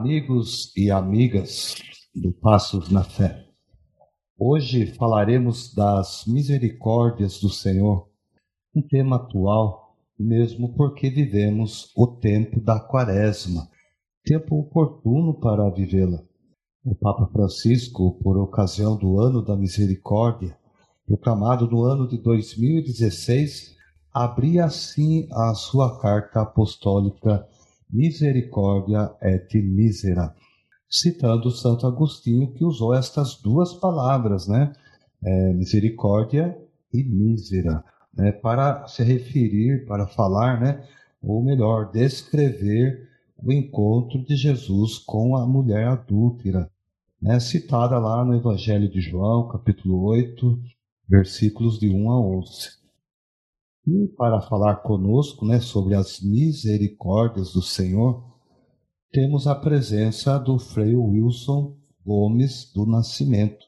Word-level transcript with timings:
amigos 0.00 0.72
e 0.74 0.90
amigas 0.90 1.74
do 2.14 2.32
Passos 2.32 2.88
na 2.90 3.04
Fé. 3.04 3.44
Hoje 4.38 4.86
falaremos 4.94 5.74
das 5.74 6.24
misericórdias 6.26 7.38
do 7.38 7.50
Senhor, 7.50 8.08
um 8.74 8.80
tema 8.80 9.16
atual, 9.16 9.94
mesmo 10.18 10.72
porque 10.72 11.10
vivemos 11.10 11.92
o 11.94 12.06
tempo 12.06 12.62
da 12.62 12.80
Quaresma, 12.80 13.68
tempo 14.24 14.58
oportuno 14.58 15.38
para 15.38 15.68
vivê-la. 15.68 16.22
O 16.82 16.94
Papa 16.94 17.28
Francisco, 17.30 18.18
por 18.22 18.38
ocasião 18.38 18.96
do 18.96 19.20
Ano 19.20 19.44
da 19.44 19.54
Misericórdia, 19.54 20.56
proclamado 21.04 21.70
no 21.70 21.82
ano 21.82 22.08
de 22.08 22.16
2016, 22.16 23.76
abria 24.10 24.64
assim 24.64 25.28
a 25.30 25.52
sua 25.52 26.00
carta 26.00 26.40
apostólica 26.40 27.46
Misericórdia 27.92 29.10
et 29.20 29.60
misera, 29.62 30.34
citando 30.88 31.50
Santo 31.50 31.86
Agostinho 31.86 32.52
que 32.52 32.64
usou 32.64 32.94
estas 32.94 33.36
duas 33.36 33.72
palavras, 33.74 34.46
né? 34.46 34.72
É, 35.22 35.52
misericórdia 35.52 36.56
e 36.92 37.04
mísera, 37.04 37.84
né? 38.14 38.32
para 38.32 38.86
se 38.88 39.02
referir, 39.02 39.86
para 39.86 40.06
falar, 40.06 40.60
né? 40.60 40.84
ou 41.22 41.42
melhor, 41.42 41.90
descrever 41.92 43.08
o 43.36 43.52
encontro 43.52 44.24
de 44.24 44.34
Jesus 44.34 44.98
com 44.98 45.36
a 45.36 45.46
mulher 45.46 45.86
adúltera, 45.88 46.70
né? 47.20 47.38
citada 47.38 47.98
lá 47.98 48.24
no 48.24 48.34
Evangelho 48.34 48.88
de 48.90 49.00
João, 49.00 49.48
capítulo 49.48 50.02
8, 50.04 50.58
versículos 51.08 51.78
de 51.78 51.90
1 51.90 52.10
a 52.10 52.20
11. 52.20 52.79
E 53.86 54.08
para 54.16 54.40
falar 54.42 54.76
conosco 54.76 55.46
né, 55.46 55.60
sobre 55.60 55.94
as 55.94 56.20
misericórdias 56.20 57.52
do 57.52 57.62
Senhor, 57.62 58.22
temos 59.10 59.46
a 59.46 59.54
presença 59.54 60.38
do 60.38 60.58
Frei 60.58 60.94
Wilson 60.94 61.76
Gomes 62.04 62.70
do 62.72 62.86
Nascimento. 62.86 63.66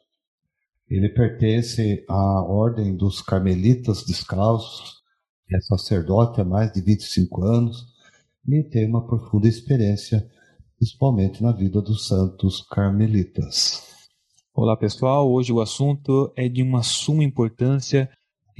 Ele 0.88 1.08
pertence 1.08 2.04
à 2.08 2.42
Ordem 2.42 2.94
dos 2.94 3.22
Carmelitas 3.22 4.04
Descalços, 4.04 5.02
é 5.50 5.60
sacerdote 5.60 6.40
há 6.40 6.44
mais 6.44 6.72
de 6.72 6.80
25 6.80 7.44
anos 7.44 7.86
e 8.48 8.62
tem 8.62 8.86
uma 8.88 9.06
profunda 9.06 9.48
experiência, 9.48 10.28
principalmente 10.76 11.42
na 11.42 11.52
vida 11.52 11.80
dos 11.80 12.06
santos 12.06 12.62
carmelitas. 12.70 13.82
Olá 14.54 14.76
pessoal, 14.76 15.30
hoje 15.30 15.52
o 15.52 15.60
assunto 15.60 16.32
é 16.36 16.48
de 16.48 16.62
uma 16.62 16.82
suma 16.82 17.24
importância 17.24 18.10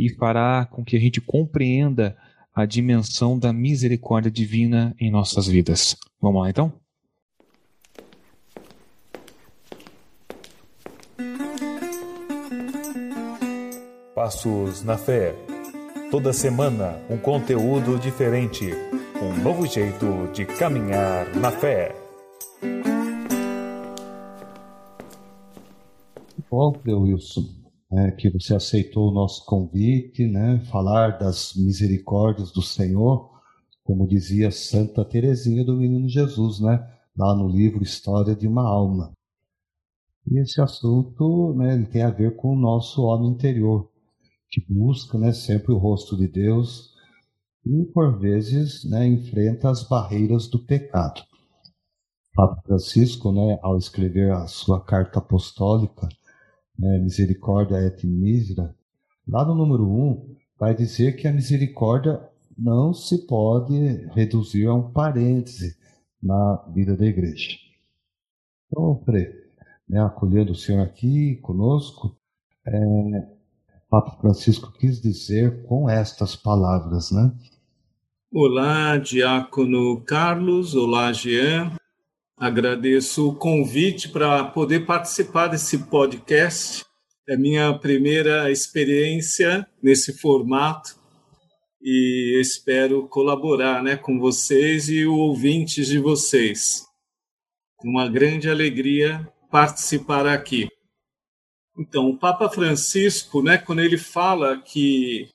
e 0.05 0.09
fará 0.09 0.67
com 0.67 0.85
que 0.85 0.97
a 0.97 1.01
gente 1.01 1.21
compreenda 1.21 2.17
a 2.53 2.67
dimensão 2.67 3.39
da 3.39 3.53
misericórdia 3.53 4.31
divina 4.31 4.95
em 4.99 5.13
nossas 5.13 5.47
vidas. 5.47 5.97
Vamos 6.21 6.43
lá 6.43 6.51
então? 6.51 6.73
Passos 14.13 14.83
na 14.83 14.99
Fé. 14.99 15.35
Toda 16.11 16.33
semana 16.33 17.01
um 17.09 17.17
conteúdo 17.17 17.97
diferente, 17.99 18.71
um 19.23 19.41
novo 19.41 19.67
jeito 19.67 20.29
de 20.35 20.45
caminhar 20.45 21.35
na 21.37 21.51
fé. 21.51 21.95
Bom, 26.51 26.75
Wilson, 26.87 27.62
é, 27.93 28.11
que 28.11 28.31
você 28.31 28.55
aceitou 28.55 29.11
o 29.11 29.15
nosso 29.15 29.45
convite, 29.45 30.27
né? 30.27 30.61
Falar 30.71 31.19
das 31.19 31.55
misericórdias 31.55 32.51
do 32.51 32.63
Senhor, 32.63 33.31
como 33.85 34.09
dizia 34.09 34.51
Santa 34.51 35.05
Teresinha 35.05 35.65
do 35.65 35.77
Menino 35.77 36.09
Jesus, 36.09 36.61
né? 36.61 36.89
Lá 37.17 37.35
no 37.35 37.47
livro 37.47 37.83
História 37.83 38.35
de 38.35 38.49
uma 38.49 38.67
Alma. 38.67 39.13
E 40.27 40.41
esse 40.41 40.61
assunto, 40.61 41.53
né? 41.55 41.75
Ele 41.75 41.87
tem 41.87 42.03
a 42.03 42.11
ver 42.11 42.37
com 42.37 42.55
o 42.55 42.59
nosso 42.59 43.03
homem 43.03 43.31
interior, 43.31 43.91
que 44.49 44.65
busca, 44.67 45.19
né? 45.19 45.33
Sempre 45.33 45.73
o 45.73 45.79
rosto 45.79 46.17
de 46.17 46.29
Deus 46.29 46.95
e 47.67 47.85
por 47.93 48.19
vezes, 48.19 48.85
né? 48.89 49.07
Enfrenta 49.07 49.69
as 49.69 49.87
barreiras 49.87 50.49
do 50.49 50.59
pecado. 50.59 51.21
Papa 52.35 52.63
Francisco, 52.63 53.31
né? 53.31 53.59
Ao 53.63 53.77
escrever 53.77 54.33
a 54.33 54.47
sua 54.47 54.83
carta 54.83 55.19
apostólica 55.19 56.09
né, 56.83 56.99
misericórdia 56.99 57.77
et 57.77 58.05
misera, 58.05 58.75
lá 59.27 59.45
no 59.45 59.55
número 59.55 59.85
1, 59.85 59.87
um, 59.89 60.35
vai 60.59 60.75
dizer 60.75 61.15
que 61.15 61.29
a 61.29 61.33
misericórdia 61.33 62.21
não 62.59 62.93
se 62.93 63.25
pode 63.25 63.75
reduzir 64.13 64.67
a 64.67 64.75
um 64.75 64.91
parêntese 64.91 65.77
na 66.21 66.57
vida 66.75 66.97
da 66.97 67.07
igreja. 67.07 67.57
Então, 68.67 69.01
Frei, 69.05 69.29
né, 69.89 70.03
acolhendo 70.03 70.53
o 70.53 70.57
senhor 70.57 70.83
aqui 70.83 71.37
conosco, 71.37 72.17
é, 72.67 73.29
Papa 73.89 74.19
Francisco 74.21 74.73
quis 74.73 75.01
dizer 75.01 75.63
com 75.65 75.89
estas 75.89 76.35
palavras, 76.35 77.13
né? 77.13 77.33
Olá, 78.33 78.97
Diácono 78.97 80.01
Carlos, 80.01 80.75
olá, 80.75 81.13
Jean, 81.13 81.77
Agradeço 82.43 83.29
o 83.29 83.37
convite 83.37 84.09
para 84.09 84.43
poder 84.43 84.85
participar 84.85 85.47
desse 85.47 85.79
podcast. 85.85 86.85
É 87.29 87.37
minha 87.37 87.73
primeira 87.79 88.51
experiência 88.51 89.65
nesse 89.81 90.19
formato 90.19 90.99
e 91.81 92.41
espero 92.41 93.07
colaborar 93.07 93.81
né, 93.81 93.97
com 93.97 94.19
vocês 94.19 94.89
e 94.89 95.07
ouvintes 95.07 95.87
de 95.87 96.01
vocês. 96.01 96.85
Uma 97.85 98.09
grande 98.09 98.51
alegria 98.51 99.25
participar 99.49 100.27
aqui. 100.27 100.67
Então, 101.79 102.11
o 102.11 102.19
Papa 102.19 102.51
Francisco, 102.51 103.41
né, 103.41 103.57
quando 103.57 103.83
ele 103.83 103.97
fala 103.97 104.61
que 104.61 105.29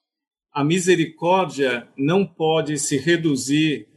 a 0.52 0.62
misericórdia 0.62 1.88
não 1.98 2.26
pode 2.26 2.78
se 2.78 2.98
reduzir 2.98 3.88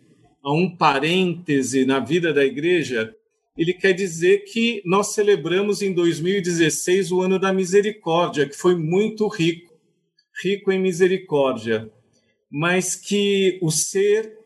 a 0.43 0.53
um 0.53 0.75
parêntese 0.75 1.84
na 1.84 2.01
vida 2.01 2.33
da 2.33 2.45
igreja, 2.45 3.15
ele 3.56 3.75
quer 3.75 3.93
dizer 3.93 4.45
que 4.45 4.83
nós 4.87 5.12
celebramos 5.12 5.83
em 5.83 5.93
2016 5.93 7.12
o 7.12 7.21
ano 7.21 7.39
da 7.39 7.53
misericórdia, 7.53 8.49
que 8.49 8.56
foi 8.56 8.75
muito 8.75 9.29
rico, 9.29 9.75
rico 10.43 10.73
em 10.73 10.81
misericórdia, 10.81 11.91
mas 12.50 12.95
que 12.95 13.59
o 13.61 13.71
ser 13.71 14.39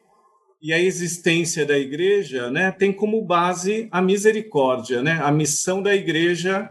e 0.60 0.72
a 0.72 0.81
existência 0.81 1.66
da 1.66 1.78
igreja, 1.78 2.50
né, 2.50 2.72
tem 2.72 2.91
como 2.91 3.22
base 3.22 3.87
a 3.91 4.00
misericórdia, 4.00 5.03
né? 5.03 5.21
A 5.22 5.31
missão 5.31 5.83
da 5.83 5.94
igreja 5.94 6.71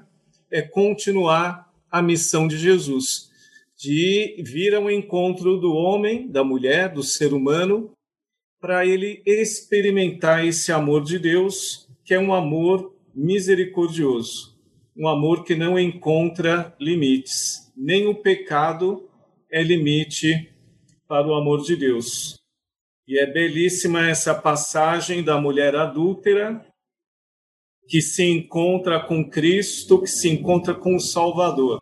é 0.49 0.63
continuar 0.63 1.71
a 1.91 2.01
missão 2.01 2.47
de 2.47 2.57
Jesus, 2.57 3.29
de 3.77 4.41
vir 4.43 4.73
ao 4.73 4.89
encontro 4.89 5.59
do 5.59 5.71
homem, 5.73 6.27
da 6.27 6.43
mulher, 6.43 6.91
do 6.91 7.03
ser 7.03 7.33
humano, 7.33 7.91
para 8.63 8.85
ele 8.85 9.21
experimentar 9.25 10.47
esse 10.47 10.71
amor 10.71 11.03
de 11.03 11.19
Deus, 11.19 11.85
que 12.05 12.13
é 12.13 12.19
um 12.19 12.33
amor 12.33 12.95
misericordioso, 13.13 14.57
um 14.95 15.05
amor 15.05 15.43
que 15.43 15.53
não 15.53 15.77
encontra 15.77 16.73
limites. 16.79 17.69
Nem 17.75 18.07
o 18.07 18.15
pecado 18.15 19.09
é 19.51 19.61
limite 19.61 20.49
para 21.09 21.27
o 21.27 21.33
amor 21.33 21.61
de 21.61 21.75
Deus. 21.75 22.39
E 23.05 23.19
é 23.19 23.25
belíssima 23.25 24.07
essa 24.07 24.33
passagem 24.33 25.21
da 25.21 25.37
mulher 25.37 25.75
adúltera 25.75 26.65
que 27.89 28.01
se 28.01 28.23
encontra 28.23 28.97
com 29.01 29.29
Cristo, 29.29 29.99
que 29.99 30.07
se 30.07 30.29
encontra 30.29 30.73
com 30.73 30.95
o 30.95 31.01
Salvador 31.01 31.81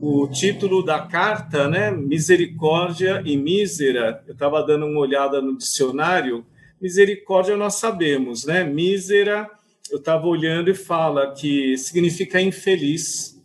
o 0.00 0.28
título 0.28 0.84
da 0.84 1.00
carta, 1.00 1.68
né, 1.68 1.90
misericórdia 1.90 3.20
e 3.26 3.36
mísera. 3.36 4.22
Eu 4.28 4.32
estava 4.32 4.62
dando 4.62 4.86
uma 4.86 5.00
olhada 5.00 5.42
no 5.42 5.58
dicionário. 5.58 6.46
Misericórdia 6.80 7.56
nós 7.56 7.74
sabemos, 7.74 8.44
né? 8.44 8.62
Mísera, 8.62 9.50
eu 9.90 9.98
estava 9.98 10.24
olhando 10.28 10.70
e 10.70 10.74
fala 10.74 11.34
que 11.34 11.76
significa 11.76 12.40
infeliz. 12.40 13.36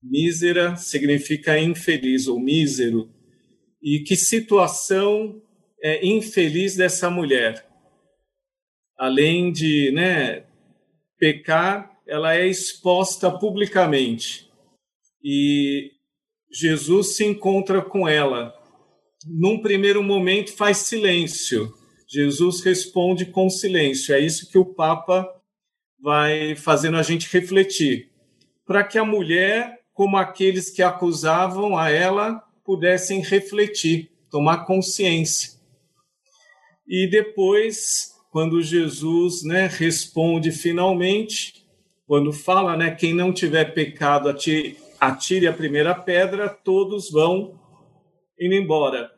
Mísera 0.00 0.76
significa 0.76 1.58
infeliz 1.58 2.28
ou 2.28 2.38
mísero. 2.38 3.10
E 3.82 3.98
que 3.98 4.14
situação 4.14 5.42
é 5.82 6.06
infeliz 6.06 6.76
dessa 6.76 7.10
mulher? 7.10 7.66
Além 8.96 9.50
de, 9.50 9.90
né, 9.90 10.44
pecar, 11.18 11.98
ela 12.06 12.36
é 12.36 12.46
exposta 12.46 13.28
publicamente 13.28 14.53
e 15.24 15.92
Jesus 16.52 17.16
se 17.16 17.24
encontra 17.24 17.80
com 17.80 18.06
ela. 18.06 18.54
Num 19.26 19.62
primeiro 19.62 20.02
momento, 20.02 20.52
faz 20.52 20.78
silêncio. 20.78 21.72
Jesus 22.06 22.60
responde 22.60 23.24
com 23.24 23.48
silêncio. 23.48 24.14
É 24.14 24.20
isso 24.20 24.50
que 24.50 24.58
o 24.58 24.66
Papa 24.66 25.26
vai 25.98 26.54
fazendo 26.54 26.98
a 26.98 27.02
gente 27.02 27.32
refletir. 27.32 28.10
Para 28.66 28.84
que 28.84 28.98
a 28.98 29.04
mulher, 29.04 29.80
como 29.94 30.18
aqueles 30.18 30.68
que 30.68 30.82
acusavam 30.82 31.76
a 31.78 31.88
ela, 31.88 32.44
pudessem 32.62 33.22
refletir, 33.22 34.10
tomar 34.30 34.66
consciência. 34.66 35.54
E 36.86 37.08
depois, 37.08 38.12
quando 38.30 38.62
Jesus 38.62 39.42
né, 39.42 39.66
responde 39.66 40.52
finalmente, 40.52 41.64
quando 42.06 42.32
fala, 42.32 42.76
né, 42.76 42.90
quem 42.90 43.14
não 43.14 43.32
tiver 43.32 43.72
pecado, 43.72 44.28
atire, 44.28 44.76
atire 45.06 45.46
a 45.46 45.52
primeira 45.52 45.94
pedra, 45.94 46.48
todos 46.48 47.10
vão 47.10 47.60
indo 48.38 48.54
embora. 48.54 49.10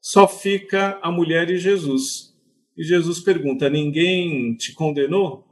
Só 0.00 0.28
fica 0.28 0.98
a 1.02 1.10
mulher 1.10 1.50
e 1.50 1.58
Jesus. 1.58 2.34
E 2.76 2.82
Jesus 2.84 3.20
pergunta: 3.20 3.70
Ninguém 3.70 4.54
te 4.54 4.72
condenou? 4.72 5.44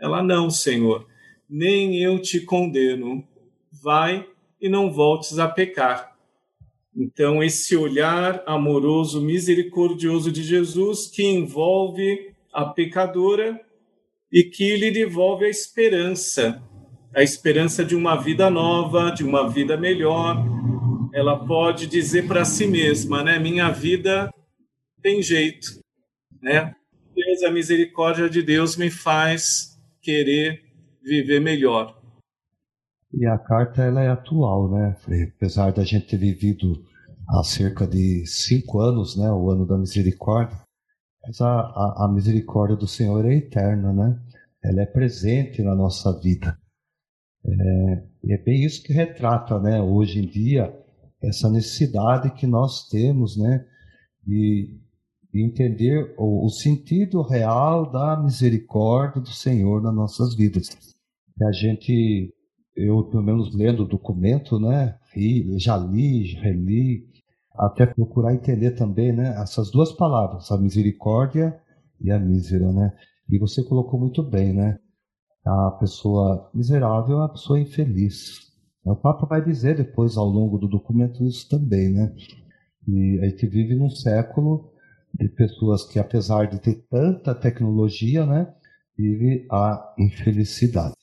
Ela: 0.00 0.22
Não, 0.22 0.50
Senhor, 0.50 1.06
nem 1.48 2.02
eu 2.02 2.20
te 2.20 2.40
condeno. 2.40 3.26
Vai 3.82 4.26
e 4.60 4.68
não 4.68 4.90
voltes 4.90 5.38
a 5.38 5.48
pecar. 5.48 6.16
Então, 6.96 7.42
esse 7.42 7.76
olhar 7.76 8.42
amoroso, 8.46 9.20
misericordioso 9.20 10.32
de 10.32 10.42
Jesus 10.42 11.06
que 11.06 11.22
envolve 11.22 12.34
a 12.52 12.64
pecadora 12.64 13.60
e 14.32 14.42
que 14.42 14.76
lhe 14.76 14.90
devolve 14.90 15.44
a 15.44 15.48
esperança, 15.48 16.62
a 17.14 17.22
esperança 17.22 17.84
de 17.84 17.94
uma 17.96 18.16
vida 18.16 18.50
nova, 18.50 19.10
de 19.10 19.24
uma 19.24 19.48
vida 19.48 19.76
melhor. 19.76 20.36
Ela 21.12 21.44
pode 21.46 21.86
dizer 21.86 22.26
para 22.26 22.44
si 22.44 22.66
mesma, 22.66 23.22
né, 23.22 23.38
minha 23.38 23.70
vida 23.70 24.30
tem 25.02 25.22
jeito, 25.22 25.80
né? 26.42 26.74
Deus, 27.14 27.42
a 27.42 27.50
misericórdia 27.50 28.28
de 28.28 28.42
Deus 28.42 28.76
me 28.76 28.90
faz 28.90 29.78
querer 30.00 30.62
viver 31.02 31.40
melhor. 31.40 31.98
E 33.12 33.26
a 33.26 33.38
carta 33.38 33.82
ela 33.82 34.02
é 34.02 34.08
atual, 34.08 34.70
né? 34.70 34.96
Apesar 35.36 35.72
da 35.72 35.82
gente 35.82 36.06
ter 36.06 36.18
vivido 36.18 36.84
há 37.28 37.42
cerca 37.42 37.86
de 37.86 38.26
cinco 38.26 38.80
anos, 38.80 39.16
né? 39.16 39.30
O 39.30 39.50
ano 39.50 39.66
da 39.66 39.78
misericórdia, 39.78 40.58
mas 41.24 41.40
a, 41.40 41.48
a, 41.48 42.04
a 42.04 42.12
misericórdia 42.12 42.76
do 42.76 42.86
Senhor 42.86 43.24
é 43.24 43.34
eterna, 43.34 43.92
né? 43.92 44.20
Ela 44.62 44.82
é 44.82 44.86
presente 44.86 45.62
na 45.62 45.74
nossa 45.74 46.12
vida. 46.20 46.58
É, 47.44 48.02
e 48.24 48.32
é 48.32 48.38
bem 48.38 48.64
isso 48.64 48.82
que 48.82 48.92
retrata, 48.92 49.58
né? 49.58 49.80
Hoje 49.80 50.20
em 50.20 50.26
dia 50.26 50.74
essa 51.22 51.50
necessidade 51.50 52.30
que 52.34 52.46
nós 52.46 52.88
temos, 52.88 53.36
né? 53.36 53.64
De, 54.26 54.78
de 55.32 55.44
entender 55.44 56.14
o, 56.18 56.46
o 56.46 56.50
sentido 56.50 57.22
real 57.22 57.90
da 57.90 58.20
misericórdia 58.20 59.20
do 59.20 59.30
Senhor 59.30 59.82
nas 59.82 59.94
nossas 59.94 60.34
vidas. 60.34 60.68
E 61.40 61.44
a 61.44 61.52
gente 61.52 62.34
eu, 62.78 63.02
pelo 63.04 63.24
menos 63.24 63.52
lendo 63.52 63.82
o 63.82 63.88
documento, 63.88 64.60
né, 64.60 64.96
já 65.56 65.76
li, 65.76 66.34
reli, 66.34 67.08
até 67.56 67.84
procurar 67.84 68.32
entender 68.32 68.70
também, 68.72 69.12
né, 69.12 69.34
essas 69.42 69.68
duas 69.72 69.90
palavras, 69.92 70.50
a 70.52 70.56
misericórdia 70.56 71.58
e 72.00 72.12
a 72.12 72.18
mísera, 72.20 72.72
né? 72.72 72.92
E 73.28 73.36
você 73.36 73.64
colocou 73.64 73.98
muito 73.98 74.22
bem, 74.22 74.52
né? 74.52 74.78
A 75.48 75.70
pessoa 75.70 76.50
miserável 76.52 77.16
é 77.16 77.20
uma 77.20 77.28
pessoa 77.30 77.58
infeliz. 77.58 78.52
O 78.84 78.94
Papa 78.94 79.24
vai 79.24 79.42
dizer 79.42 79.78
depois, 79.78 80.18
ao 80.18 80.26
longo 80.26 80.58
do 80.58 80.68
documento, 80.68 81.24
isso 81.24 81.48
também, 81.48 81.88
né? 81.90 82.14
E 82.86 83.18
a 83.22 83.28
gente 83.30 83.46
vive 83.46 83.74
num 83.74 83.88
século 83.88 84.70
de 85.14 85.26
pessoas 85.30 85.84
que, 85.90 85.98
apesar 85.98 86.48
de 86.48 86.60
ter 86.60 86.84
tanta 86.90 87.34
tecnologia, 87.34 88.26
né, 88.26 88.52
vive 88.94 89.46
a 89.50 89.94
infelicidade. 89.98 90.94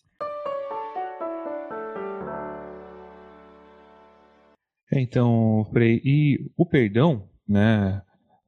Então, 4.92 5.66
Frei, 5.72 6.00
e 6.06 6.52
o 6.56 6.68
perdão, 6.68 7.28
né, 7.48 8.00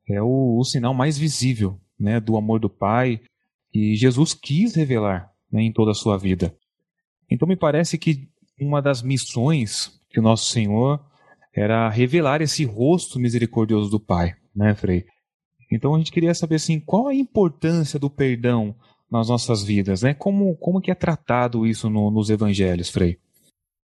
é 0.07 0.21
o, 0.21 0.59
o, 0.59 0.63
sinal 0.63 0.93
mais 0.93 1.17
visível, 1.17 1.81
né, 2.00 2.19
do 2.19 2.38
amor 2.38 2.59
do 2.59 2.69
Pai 2.69 3.19
que 3.71 3.95
Jesus 3.95 4.35
quis 4.35 4.75
revelar 4.75 5.35
né, 5.51 5.63
em 5.63 5.71
toda 5.71 5.91
a 5.91 5.95
sua 5.95 6.17
vida. 6.17 6.55
Então, 7.29 7.47
me 7.47 7.55
parece 7.55 7.97
que 7.97 8.27
uma 8.59 8.81
das 8.81 9.01
missões 9.01 9.97
o 10.19 10.23
nosso 10.23 10.51
Senhor 10.51 10.99
era 11.53 11.89
revelar 11.89 12.41
esse 12.41 12.65
rosto 12.65 13.19
misericordioso 13.19 13.89
do 13.89 13.99
Pai, 13.99 14.35
né, 14.55 14.75
Frei? 14.75 15.05
Então, 15.71 15.94
a 15.94 15.97
gente 15.97 16.11
queria 16.11 16.33
saber 16.33 16.55
assim, 16.55 16.79
qual 16.79 17.07
a 17.07 17.13
importância 17.13 17.99
do 17.99 18.09
perdão 18.09 18.75
nas 19.11 19.29
nossas 19.29 19.63
vidas, 19.63 20.01
né? 20.01 20.13
Como 20.13 20.55
como 20.57 20.81
que 20.81 20.91
é 20.91 20.95
tratado 20.95 21.65
isso 21.65 21.89
no, 21.89 22.11
nos 22.11 22.29
Evangelhos, 22.29 22.89
Frei? 22.89 23.17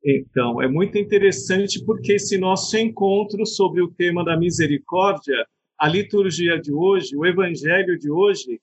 Então, 0.04 0.62
é 0.62 0.68
muito 0.68 0.98
interessante 0.98 1.84
porque 1.86 2.14
esse 2.14 2.38
nosso 2.38 2.76
encontro 2.76 3.46
sobre 3.46 3.84
o 3.84 3.88
tema 3.88 4.26
da 4.26 4.38
misericórdia, 4.38 5.36
a 5.80 5.88
liturgia 5.88 6.60
de 6.60 6.74
hoje, 6.74 7.16
o 7.16 7.26
evangelho 7.26 7.98
de 8.00 8.10
hoje, 8.10 8.60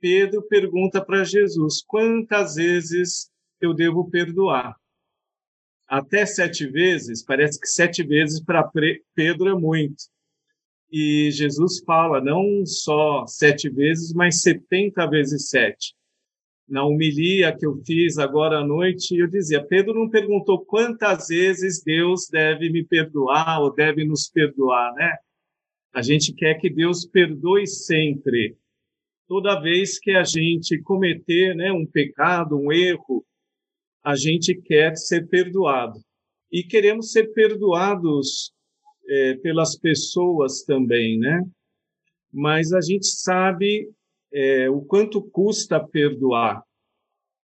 Pedro 0.00 0.42
pergunta 0.42 1.04
para 1.04 1.24
Jesus: 1.24 1.82
quantas 1.86 2.54
vezes 2.54 3.30
eu 3.60 3.74
devo 3.74 4.10
perdoar? 4.10 4.76
Até 5.86 6.26
sete 6.26 6.66
vezes? 6.66 7.24
Parece 7.24 7.58
que 7.58 7.66
sete 7.66 8.02
vezes 8.02 8.40
para 8.40 8.70
Pedro 9.14 9.48
é 9.48 9.54
muito. 9.54 10.04
E 10.90 11.30
Jesus 11.30 11.82
fala 11.84 12.20
não 12.20 12.64
só 12.64 13.26
sete 13.26 13.68
vezes, 13.68 14.12
mas 14.12 14.42
setenta 14.42 15.08
vezes 15.08 15.48
sete 15.48 15.98
na 16.68 16.84
homilia 16.84 17.56
que 17.56 17.64
eu 17.64 17.80
fiz 17.84 18.18
agora 18.18 18.58
à 18.58 18.66
noite, 18.66 19.16
eu 19.16 19.26
dizia: 19.26 19.64
Pedro 19.64 19.94
não 19.94 20.08
perguntou 20.08 20.64
quantas 20.64 21.28
vezes 21.28 21.82
Deus 21.82 22.28
deve 22.30 22.70
me 22.70 22.84
perdoar 22.84 23.62
ou 23.62 23.74
deve 23.74 24.04
nos 24.04 24.28
perdoar, 24.28 24.92
né? 24.94 25.16
A 25.94 26.02
gente 26.02 26.32
quer 26.34 26.54
que 26.56 26.68
Deus 26.68 27.06
perdoe 27.06 27.66
sempre. 27.66 28.56
Toda 29.28 29.60
vez 29.60 29.98
que 29.98 30.12
a 30.12 30.24
gente 30.24 30.80
cometer 30.80 31.54
né, 31.54 31.70
um 31.70 31.84
pecado, 31.84 32.58
um 32.58 32.72
erro, 32.72 33.22
a 34.02 34.16
gente 34.16 34.54
quer 34.54 34.96
ser 34.96 35.28
perdoado. 35.28 36.00
E 36.50 36.62
queremos 36.62 37.12
ser 37.12 37.32
perdoados 37.34 38.54
é, 39.06 39.34
pelas 39.34 39.78
pessoas 39.78 40.62
também, 40.62 41.18
né? 41.18 41.42
Mas 42.32 42.72
a 42.72 42.80
gente 42.80 43.06
sabe 43.06 43.90
é, 44.32 44.70
o 44.70 44.80
quanto 44.80 45.20
custa 45.20 45.78
perdoar. 45.78 46.62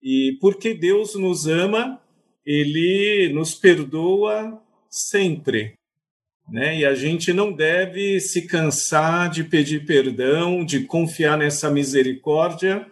E 0.01 0.35
porque 0.41 0.73
Deus 0.73 1.13
nos 1.13 1.45
ama, 1.45 2.01
Ele 2.43 3.31
nos 3.33 3.53
perdoa 3.53 4.59
sempre. 4.89 5.77
Né? 6.49 6.79
E 6.79 6.85
a 6.85 6.95
gente 6.95 7.33
não 7.33 7.51
deve 7.51 8.19
se 8.19 8.43
cansar 8.43 9.29
de 9.29 9.43
pedir 9.43 9.85
perdão, 9.85 10.63
de 10.63 10.81
confiar 10.81 11.37
nessa 11.37 11.69
misericórdia, 11.69 12.87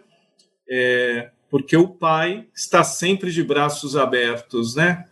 é, 0.68 1.30
porque 1.48 1.76
o 1.76 1.88
Pai 1.88 2.46
está 2.54 2.84
sempre 2.84 3.30
de 3.30 3.42
braços 3.42 3.96
abertos, 3.96 4.74
né? 4.74 5.04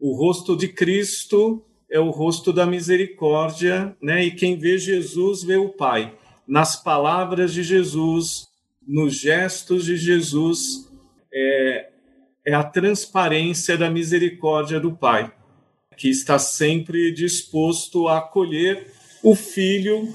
O 0.00 0.16
rosto 0.16 0.56
de 0.56 0.68
Cristo 0.68 1.64
é 1.90 2.00
o 2.00 2.10
rosto 2.10 2.52
da 2.52 2.64
misericórdia, 2.64 3.94
né? 4.00 4.24
E 4.24 4.30
quem 4.30 4.56
vê 4.56 4.78
Jesus 4.78 5.42
vê 5.42 5.56
o 5.56 5.68
Pai 5.68 6.14
nas 6.46 6.76
palavras 6.76 7.52
de 7.52 7.62
Jesus, 7.62 8.48
nos 8.86 9.14
gestos 9.14 9.84
de 9.84 9.96
Jesus, 9.96 10.90
é, 11.32 11.88
é 12.46 12.54
a 12.54 12.64
transparência 12.64 13.76
da 13.76 13.90
misericórdia 13.90 14.80
do 14.80 14.92
Pai, 14.92 15.32
que 15.96 16.08
está 16.08 16.38
sempre 16.38 17.12
disposto 17.12 18.08
a 18.08 18.18
acolher 18.18 18.86
o 19.22 19.34
filho 19.34 20.12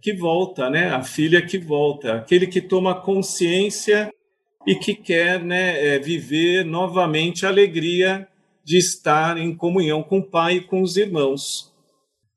que 0.00 0.12
volta, 0.12 0.70
né? 0.70 0.88
A 0.90 1.02
filha 1.02 1.42
que 1.44 1.58
volta, 1.58 2.14
aquele 2.14 2.46
que 2.46 2.60
toma 2.60 2.94
consciência 2.94 4.12
e 4.66 4.74
que 4.74 4.94
quer, 4.94 5.42
né, 5.42 5.94
é, 5.94 5.98
viver 5.98 6.64
novamente 6.64 7.46
a 7.46 7.48
alegria 7.48 8.28
de 8.64 8.76
estar 8.76 9.38
em 9.38 9.54
comunhão 9.54 10.02
com 10.02 10.18
o 10.18 10.22
Pai 10.22 10.56
e 10.56 10.60
com 10.60 10.82
os 10.82 10.96
irmãos. 10.96 11.72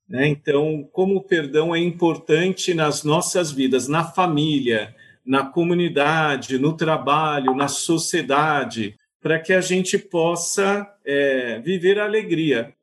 Né? 0.08 0.28
Então, 0.28 0.88
como 0.94 1.16
o 1.16 1.24
perdão 1.24 1.76
é 1.76 1.80
importante 1.80 2.74
nas 2.74 3.04
nossas 3.04 3.52
vidas, 3.52 3.88
na 3.88 4.04
família, 4.04 4.96
na 5.26 5.46
comunidade, 5.46 6.58
no 6.58 6.74
trabalho, 6.74 7.54
na 7.54 7.68
sociedade, 7.68 8.96
para 9.22 9.40
que 9.40 9.54
a 9.54 9.62
gente 9.62 9.98
possa 9.98 10.88
é, 11.06 11.60
viver 11.60 12.00
a 12.00 12.06
alegria. 12.06 12.74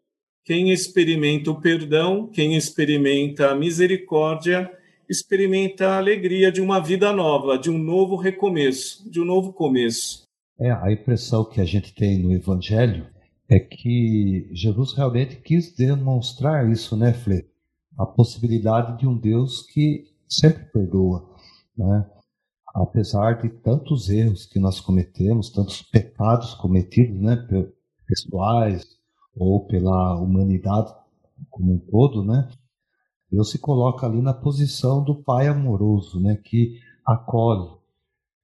Quem 0.45 0.71
experimenta 0.71 1.51
o 1.51 1.61
perdão, 1.61 2.27
quem 2.27 2.57
experimenta 2.57 3.51
a 3.51 3.55
misericórdia, 3.55 4.71
experimenta 5.09 5.89
a 5.89 5.97
alegria 5.99 6.53
de 6.53 6.61
uma 6.61 6.81
vida 6.81 7.13
nova, 7.13 7.59
de 7.59 7.71
um 7.71 7.79
novo 7.79 8.17
recomeço, 8.17 9.11
de 9.11 9.21
um 9.21 9.25
novo 9.25 9.53
começo. 9.53 10.23
É, 10.61 10.71
a 10.71 10.91
impressão 10.93 11.45
que 11.45 11.61
a 11.61 11.65
gente 11.65 11.95
tem 11.95 12.19
no 12.19 12.33
Evangelho 12.33 13.07
é 13.49 13.59
que 13.59 14.49
Jesus 14.53 14.93
realmente 14.93 15.37
quis 15.37 15.75
demonstrar 15.75 16.71
isso, 16.71 16.97
né, 16.97 17.13
Flê? 17.13 17.47
A 17.99 18.07
possibilidade 18.07 18.99
de 18.99 19.07
um 19.07 19.17
Deus 19.17 19.63
que 19.63 20.05
sempre 20.29 20.65
perdoa, 20.65 21.29
né? 21.77 22.07
Apesar 22.83 23.43
de 23.43 23.49
tantos 23.49 24.09
erros 24.09 24.47
que 24.47 24.59
nós 24.61 24.81
cometemos, 24.81 25.51
tantos 25.51 25.83
pecados 25.83 26.55
cometidos, 26.55 27.21
né, 27.21 27.37
pessoais 28.07 28.87
ou 29.37 29.67
pela 29.67 30.17
humanidade 30.21 30.95
como 31.51 31.75
um 31.75 31.79
todo, 31.79 32.25
né? 32.25 32.49
Deus 33.31 33.51
se 33.51 33.59
coloca 33.59 34.07
ali 34.07 34.23
na 34.23 34.33
posição 34.33 35.03
do 35.05 35.15
Pai 35.15 35.49
amoroso, 35.49 36.21
né, 36.21 36.37
que 36.37 36.81
acolhe, 37.07 37.71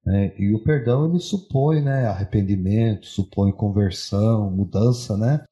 Né? 0.05 0.35
E 0.39 0.55
o 0.55 0.63
perdão 0.63 1.07
ele 1.09 1.19
supõe 1.19 1.81
né, 1.81 2.07
arrependimento, 2.07 3.07
supõe 3.07 3.53
conversão, 3.53 4.51
mudança, 4.51 5.17
né? 5.17 5.45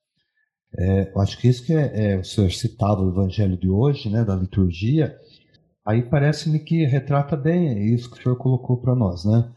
É, 0.76 1.12
eu 1.14 1.20
acho 1.20 1.38
que 1.38 1.48
isso 1.48 1.64
que 1.64 1.72
é, 1.74 2.12
é 2.14 2.18
o 2.18 2.24
senhor 2.24 2.50
citado 2.50 3.02
no 3.02 3.10
evangelho 3.10 3.56
de 3.56 3.68
hoje, 3.68 4.10
né, 4.10 4.24
da 4.24 4.34
liturgia, 4.34 5.16
aí 5.84 6.02
parece-me 6.02 6.58
que 6.58 6.84
retrata 6.84 7.36
bem 7.36 7.92
isso 7.92 8.10
que 8.10 8.18
o 8.18 8.22
senhor 8.22 8.36
colocou 8.36 8.76
para 8.76 8.94
nós, 8.94 9.24
né? 9.24 9.52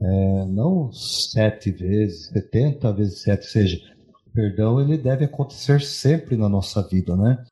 É, 0.00 0.46
não 0.46 0.92
sete 0.92 1.70
vezes, 1.70 2.26
setenta 2.26 2.92
vezes 2.92 3.22
sete, 3.22 3.46
seja, 3.46 3.78
o 4.26 4.30
perdão 4.32 4.80
ele 4.80 4.98
deve 4.98 5.24
acontecer 5.24 5.80
sempre 5.80 6.36
na 6.36 6.48
nossa 6.48 6.82
vida, 6.86 7.16
né? 7.16 7.44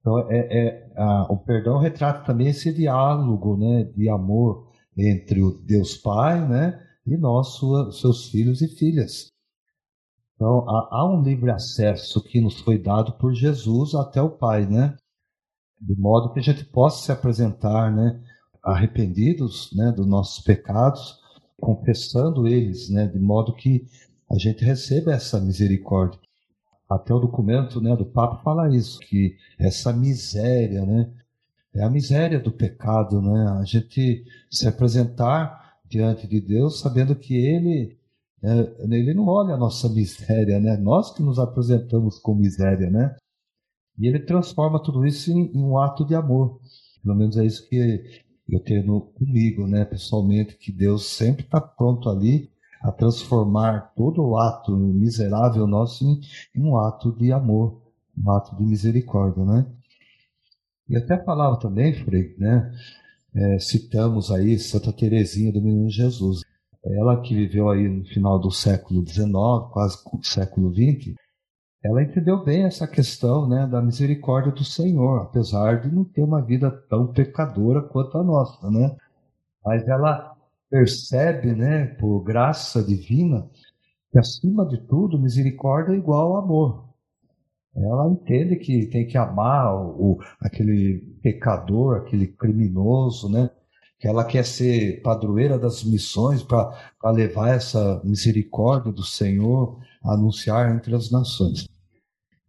Então, 0.00 0.30
é, 0.30 0.38
é 0.38 0.92
a, 0.96 1.24
o 1.30 1.36
perdão 1.36 1.78
retrata 1.78 2.24
também 2.24 2.48
esse 2.48 2.72
diálogo, 2.72 3.56
né, 3.56 3.84
de 3.84 4.08
amor 4.08 4.70
entre 4.96 5.42
o 5.42 5.52
Deus 5.52 5.96
Pai, 5.96 6.46
né, 6.48 6.82
e 7.06 7.16
nós, 7.16 7.48
sua, 7.48 7.92
seus 7.92 8.28
filhos 8.28 8.62
e 8.62 8.68
filhas. 8.68 9.30
Então, 10.34 10.68
há, 10.68 10.88
há, 10.90 11.06
um 11.06 11.22
livre 11.22 11.50
acesso 11.50 12.22
que 12.24 12.40
nos 12.40 12.60
foi 12.60 12.78
dado 12.78 13.12
por 13.18 13.34
Jesus 13.34 13.94
até 13.94 14.22
o 14.22 14.30
Pai, 14.30 14.66
né? 14.66 14.96
De 15.80 15.98
modo 15.98 16.32
que 16.32 16.38
a 16.38 16.42
gente 16.42 16.64
possa 16.64 17.04
se 17.04 17.12
apresentar, 17.12 17.90
né? 17.90 18.20
Arrependidos, 18.62 19.70
né? 19.74 19.92
Dos 19.92 20.06
nossos 20.06 20.42
pecados, 20.44 21.18
confessando 21.60 22.46
eles, 22.46 22.90
né? 22.90 23.06
De 23.06 23.18
modo 23.18 23.54
que 23.54 23.86
a 24.30 24.38
gente 24.38 24.64
receba 24.64 25.12
essa 25.12 25.40
misericórdia. 25.40 26.20
Até 26.88 27.14
o 27.14 27.20
documento, 27.20 27.80
né? 27.80 27.96
Do 27.96 28.04
Papa 28.04 28.42
fala 28.42 28.74
isso, 28.74 28.98
que 29.00 29.36
essa 29.58 29.92
miséria, 29.92 30.84
né? 30.84 31.10
É 31.72 31.82
a 31.82 31.90
miséria 31.90 32.38
do 32.38 32.50
pecado, 32.50 33.22
né? 33.22 33.58
A 33.60 33.64
gente 33.64 34.24
se 34.50 34.68
apresentar 34.68 35.78
diante 35.88 36.26
de 36.26 36.40
Deus 36.40 36.80
sabendo 36.80 37.14
que 37.14 37.34
Ele 37.34 38.00
é, 38.42 38.84
ele 38.84 39.12
não 39.12 39.26
olha 39.26 39.54
a 39.54 39.58
nossa 39.58 39.88
miséria, 39.88 40.58
né? 40.58 40.76
Nós 40.76 41.12
que 41.12 41.22
nos 41.22 41.38
apresentamos 41.38 42.18
com 42.18 42.34
miséria, 42.34 42.90
né? 42.90 43.14
E 44.00 44.08
ele 44.08 44.18
transforma 44.18 44.82
tudo 44.82 45.04
isso 45.04 45.30
em, 45.30 45.52
em 45.54 45.62
um 45.62 45.78
ato 45.78 46.06
de 46.06 46.14
amor. 46.14 46.58
Pelo 47.02 47.14
menos 47.14 47.36
é 47.36 47.44
isso 47.44 47.68
que 47.68 48.22
eu 48.48 48.58
tenho 48.60 49.00
comigo, 49.00 49.66
né? 49.66 49.84
Pessoalmente, 49.84 50.56
que 50.56 50.72
Deus 50.72 51.04
sempre 51.04 51.44
está 51.44 51.60
pronto 51.60 52.08
ali 52.08 52.50
a 52.80 52.90
transformar 52.90 53.92
todo 53.94 54.22
o 54.22 54.38
ato 54.38 54.74
miserável 54.74 55.66
nosso 55.66 56.02
em, 56.02 56.18
em 56.56 56.64
um 56.64 56.78
ato 56.78 57.12
de 57.12 57.30
amor, 57.30 57.82
um 58.16 58.30
ato 58.30 58.56
de 58.56 58.64
misericórdia, 58.64 59.44
né? 59.44 59.66
E 60.88 60.96
até 60.96 61.22
falava 61.22 61.58
também, 61.58 61.92
Frei, 61.92 62.34
né? 62.38 62.72
É, 63.34 63.58
citamos 63.58 64.30
aí 64.30 64.58
Santa 64.58 64.92
Teresinha 64.92 65.52
do 65.52 65.60
Menino 65.60 65.90
Jesus. 65.90 66.40
Ela 66.82 67.20
que 67.20 67.34
viveu 67.34 67.68
aí 67.68 67.86
no 67.86 68.04
final 68.06 68.38
do 68.38 68.50
século 68.50 69.06
XIX, 69.06 69.30
quase 69.70 69.98
século 70.22 70.72
XX, 70.72 71.14
ela 71.82 72.02
entendeu 72.02 72.44
bem 72.44 72.64
essa 72.64 72.86
questão 72.86 73.48
né, 73.48 73.66
da 73.66 73.80
misericórdia 73.80 74.52
do 74.52 74.64
Senhor, 74.64 75.22
apesar 75.22 75.80
de 75.80 75.90
não 75.90 76.04
ter 76.04 76.22
uma 76.22 76.42
vida 76.42 76.70
tão 76.88 77.06
pecadora 77.06 77.82
quanto 77.82 78.18
a 78.18 78.22
nossa, 78.22 78.70
né? 78.70 78.96
Mas 79.64 79.86
ela 79.88 80.36
percebe, 80.68 81.54
né, 81.54 81.86
por 81.98 82.22
graça 82.22 82.82
divina, 82.82 83.48
que 84.12 84.18
acima 84.18 84.66
de 84.66 84.78
tudo, 84.86 85.18
misericórdia 85.18 85.94
é 85.94 85.96
igual 85.96 86.36
ao 86.36 86.44
amor. 86.44 86.90
Ela 87.74 88.10
entende 88.10 88.56
que 88.56 88.86
tem 88.86 89.06
que 89.06 89.16
amar 89.16 89.74
o, 89.74 90.18
aquele 90.40 90.98
pecador, 91.22 91.98
aquele 91.98 92.26
criminoso, 92.26 93.30
né? 93.30 93.48
Que 94.00 94.08
ela 94.08 94.24
quer 94.24 94.46
ser 94.46 95.02
padroeira 95.02 95.58
das 95.58 95.84
missões 95.84 96.42
para 96.42 96.72
levar 97.12 97.50
essa 97.50 98.00
misericórdia 98.02 98.90
do 98.90 99.04
Senhor 99.04 99.78
a 100.02 100.14
anunciar 100.14 100.74
entre 100.74 100.94
as 100.94 101.10
nações. 101.10 101.68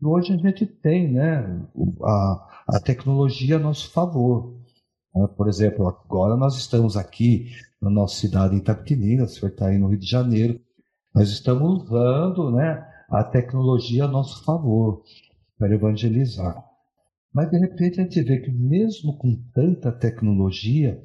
E 0.01 0.05
hoje 0.05 0.33
a 0.33 0.37
gente 0.37 0.65
tem 0.65 1.11
né, 1.11 1.61
a, 2.03 2.63
a 2.69 2.79
tecnologia 2.79 3.57
a 3.57 3.59
nosso 3.59 3.91
favor. 3.91 4.55
Né? 5.13 5.27
Por 5.35 5.49
exemplo, 5.49 5.89
agora 5.89 6.37
nós 6.37 6.55
estamos 6.55 6.95
aqui 6.95 7.51
na 7.81 7.89
nossa 7.89 8.15
cidade 8.15 8.55
Itapetininga, 8.55 9.25
o 9.25 9.27
senhor 9.27 9.49
está 9.49 9.67
aí 9.67 9.77
no 9.77 9.89
Rio 9.89 9.99
de 9.99 10.07
Janeiro, 10.07 10.57
nós 11.13 11.29
estamos 11.29 11.83
usando 11.83 12.51
né, 12.51 12.81
a 13.09 13.25
tecnologia 13.25 14.05
a 14.05 14.07
nosso 14.07 14.41
favor 14.45 15.03
para 15.59 15.75
evangelizar. 15.75 16.63
Mas 17.33 17.49
de 17.51 17.57
repente 17.57 17.99
a 17.99 18.03
gente 18.03 18.21
vê 18.21 18.39
que 18.39 18.51
mesmo 18.51 19.17
com 19.17 19.35
tanta 19.53 19.91
tecnologia, 19.91 21.01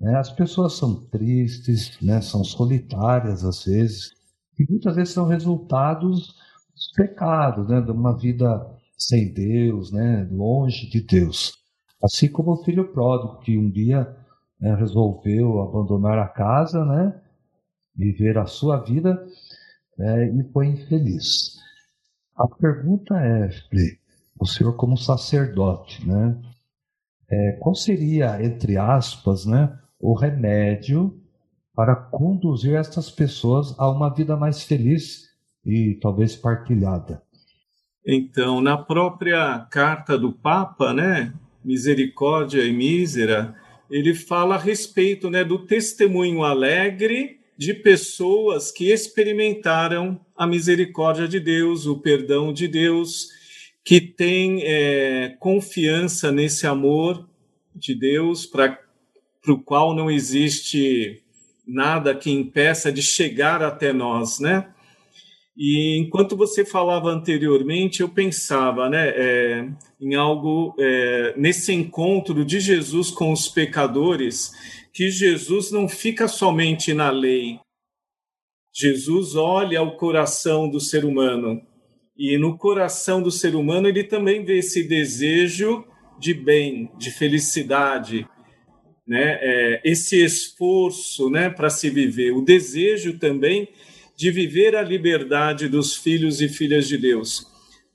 né? 0.00 0.16
As 0.16 0.30
pessoas 0.30 0.74
são 0.74 0.94
tristes, 1.06 2.00
né? 2.00 2.20
são 2.20 2.42
solitárias 2.42 3.44
às 3.44 3.64
vezes, 3.64 4.14
e 4.58 4.64
muitas 4.68 4.96
vezes 4.96 5.12
são 5.12 5.26
resultados 5.26 6.34
dos 6.74 6.92
pecados, 6.96 7.68
né? 7.68 7.80
de 7.80 7.90
uma 7.90 8.16
vida 8.16 8.66
sem 8.96 9.32
Deus, 9.32 9.92
né? 9.92 10.26
longe 10.30 10.88
de 10.88 11.00
Deus. 11.02 11.52
Assim 12.02 12.30
como 12.30 12.52
o 12.52 12.64
filho 12.64 12.92
pródigo, 12.92 13.40
que 13.40 13.58
um 13.58 13.70
dia 13.70 14.16
né, 14.58 14.74
resolveu 14.74 15.60
abandonar 15.60 16.18
a 16.18 16.28
casa, 16.28 16.84
né? 16.84 17.20
viver 17.94 18.38
a 18.38 18.46
sua 18.46 18.78
vida 18.78 19.22
né, 19.98 20.28
e 20.28 20.42
foi 20.52 20.68
infeliz. 20.68 21.58
A 22.36 22.48
pergunta 22.48 23.14
é, 23.18 23.50
o 24.40 24.46
senhor 24.46 24.74
como 24.76 24.96
sacerdote, 24.96 26.06
né? 26.08 26.40
É, 27.30 27.52
qual 27.60 27.74
seria, 27.74 28.42
entre 28.42 28.76
aspas, 28.76 29.44
né, 29.44 29.78
o 30.00 30.14
remédio 30.14 31.20
para 31.74 31.94
conduzir 31.94 32.74
essas 32.74 33.10
pessoas 33.10 33.74
a 33.78 33.88
uma 33.88 34.12
vida 34.12 34.36
mais 34.36 34.62
feliz 34.62 35.28
e 35.64 35.94
talvez 36.00 36.34
partilhada. 36.34 37.22
Então, 38.04 38.60
na 38.60 38.78
própria 38.78 39.66
carta 39.70 40.18
do 40.18 40.32
Papa, 40.32 40.92
né, 40.92 41.32
Misericórdia 41.62 42.64
e 42.64 42.72
Mísera, 42.72 43.54
ele 43.90 44.14
fala 44.14 44.54
a 44.54 44.58
respeito, 44.58 45.28
né, 45.28 45.44
do 45.44 45.58
testemunho 45.58 46.42
alegre 46.42 47.38
de 47.58 47.74
pessoas 47.74 48.72
que 48.72 48.90
experimentaram 48.90 50.18
a 50.34 50.46
misericórdia 50.46 51.28
de 51.28 51.38
Deus, 51.38 51.84
o 51.86 51.98
perdão 51.98 52.54
de 52.54 52.66
Deus, 52.66 53.28
que 53.84 54.00
têm 54.00 54.62
é, 54.62 55.36
confiança 55.38 56.32
nesse 56.32 56.66
amor 56.66 57.28
de 57.74 57.94
Deus 57.94 58.46
para 58.46 58.78
para 59.50 59.54
o 59.54 59.62
qual 59.62 59.94
não 59.94 60.10
existe 60.10 61.22
nada 61.66 62.14
que 62.14 62.30
impeça 62.30 62.92
de 62.92 63.02
chegar 63.02 63.62
até 63.62 63.92
nós, 63.92 64.38
né? 64.38 64.72
E 65.56 65.98
enquanto 65.98 66.36
você 66.36 66.64
falava 66.64 67.10
anteriormente, 67.10 68.00
eu 68.00 68.08
pensava, 68.08 68.88
né, 68.88 69.08
é, 69.08 69.68
em 70.00 70.14
algo 70.14 70.74
é, 70.78 71.34
nesse 71.36 71.72
encontro 71.72 72.44
de 72.44 72.60
Jesus 72.60 73.10
com 73.10 73.32
os 73.32 73.48
pecadores, 73.48 74.52
que 74.92 75.10
Jesus 75.10 75.70
não 75.70 75.88
fica 75.88 76.28
somente 76.28 76.94
na 76.94 77.10
lei. 77.10 77.58
Jesus 78.72 79.34
olha 79.34 79.82
o 79.82 79.96
coração 79.96 80.68
do 80.68 80.80
ser 80.80 81.04
humano 81.04 81.60
e 82.16 82.38
no 82.38 82.56
coração 82.56 83.20
do 83.20 83.30
ser 83.30 83.54
humano 83.54 83.88
ele 83.88 84.04
também 84.04 84.44
vê 84.44 84.58
esse 84.58 84.84
desejo 84.84 85.84
de 86.18 86.32
bem, 86.32 86.90
de 86.96 87.10
felicidade, 87.10 88.26
né, 89.10 89.38
é, 89.42 89.80
esse 89.82 90.24
esforço 90.24 91.28
né, 91.30 91.50
para 91.50 91.68
se 91.68 91.90
viver, 91.90 92.30
o 92.30 92.42
desejo 92.42 93.18
também 93.18 93.68
de 94.16 94.30
viver 94.30 94.76
a 94.76 94.82
liberdade 94.82 95.68
dos 95.68 95.96
filhos 95.96 96.40
e 96.40 96.48
filhas 96.48 96.86
de 96.86 96.96
Deus. 96.96 97.44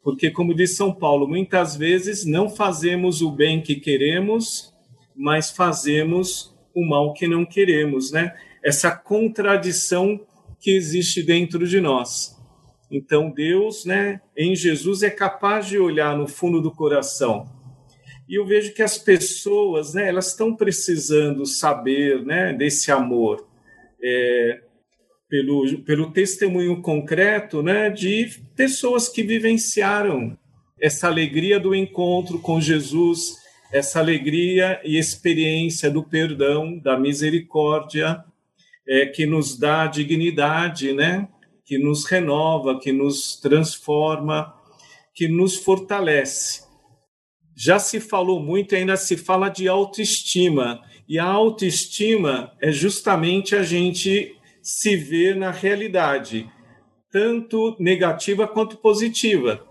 Porque, 0.03 0.29
como 0.29 0.53
diz 0.53 0.75
São 0.75 0.93
Paulo, 0.93 1.25
muitas 1.25 1.77
vezes 1.77 2.25
não 2.25 2.49
fazemos 2.49 3.21
o 3.21 3.31
bem 3.31 3.61
que 3.61 3.75
queremos, 3.75 4.73
mas 5.15 5.51
fazemos 5.51 6.53
o 6.75 6.85
mal 6.85 7.13
que 7.13 7.29
não 7.29 7.45
queremos, 7.45 8.11
né? 8.11 8.35
Essa 8.61 8.91
contradição 8.91 10.19
que 10.59 10.71
existe 10.71 11.23
dentro 11.23 11.65
de 11.65 11.79
nós. 11.79 12.35
Então, 12.91 13.31
Deus, 13.31 13.85
né, 13.85 14.19
em 14.35 14.53
Jesus, 14.53 15.01
é 15.01 15.09
capaz 15.09 15.67
de 15.67 15.79
olhar 15.79 16.17
no 16.17 16.27
fundo 16.27 16.61
do 16.61 16.71
coração 16.71 17.54
e 18.27 18.35
eu 18.39 18.45
vejo 18.45 18.73
que 18.73 18.81
as 18.81 18.97
pessoas, 18.97 19.93
né, 19.93 20.07
elas 20.07 20.27
estão 20.27 20.55
precisando 20.55 21.45
saber, 21.45 22.23
né, 22.25 22.53
desse 22.53 22.91
amor, 22.91 23.47
é, 24.03 24.61
pelo, 25.29 25.83
pelo 25.83 26.11
testemunho 26.11 26.81
concreto, 26.81 27.61
né, 27.61 27.89
de 27.89 28.29
pessoas 28.55 29.07
que 29.07 29.21
vivenciaram 29.21 30.37
essa 30.79 31.07
alegria 31.07 31.59
do 31.59 31.73
encontro 31.75 32.39
com 32.39 32.59
Jesus, 32.59 33.37
essa 33.71 33.99
alegria 33.99 34.79
e 34.83 34.97
experiência 34.97 35.89
do 35.89 36.03
perdão, 36.03 36.77
da 36.79 36.99
misericórdia, 36.99 38.23
é, 38.87 39.05
que 39.05 39.25
nos 39.25 39.57
dá 39.57 39.87
dignidade, 39.87 40.93
né, 40.93 41.27
que 41.63 41.77
nos 41.77 42.05
renova, 42.05 42.79
que 42.79 42.91
nos 42.91 43.39
transforma, 43.39 44.53
que 45.13 45.27
nos 45.27 45.55
fortalece. 45.55 46.64
Já 47.55 47.79
se 47.79 47.99
falou 47.99 48.39
muito 48.39 48.73
e 48.73 48.77
ainda 48.77 48.97
se 48.97 49.15
fala 49.15 49.49
de 49.49 49.67
autoestima. 49.67 50.81
E 51.07 51.17
a 51.17 51.25
autoestima 51.25 52.51
é 52.59 52.71
justamente 52.71 53.55
a 53.55 53.63
gente 53.63 54.35
se 54.61 54.95
ver 54.95 55.35
na 55.35 55.51
realidade, 55.51 56.49
tanto 57.11 57.75
negativa 57.79 58.47
quanto 58.47 58.77
positiva. 58.77 59.65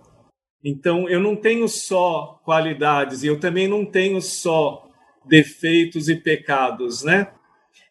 Então, 0.65 1.09
eu 1.09 1.21
não 1.21 1.37
tenho 1.37 1.69
só 1.69 2.41
qualidades, 2.45 3.23
e 3.23 3.27
eu 3.27 3.39
também 3.39 3.69
não 3.69 3.85
tenho 3.85 4.23
só 4.23 4.89
defeitos 5.27 6.09
e 6.09 6.17
pecados, 6.17 7.03
né? 7.03 7.33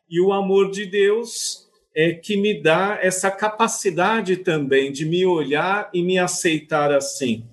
E 0.10 0.20
o 0.22 0.32
amor 0.32 0.72
de 0.72 0.86
Deus 0.86 1.68
é 1.96 2.14
que 2.14 2.36
me 2.36 2.62
dá 2.62 2.98
essa 3.02 3.30
capacidade 3.30 4.38
também 4.38 4.92
de 4.92 5.06
me 5.06 5.26
olhar 5.26 5.90
e 5.94 6.02
me 6.02 6.18
aceitar 6.18 6.92
assim, 6.92 7.46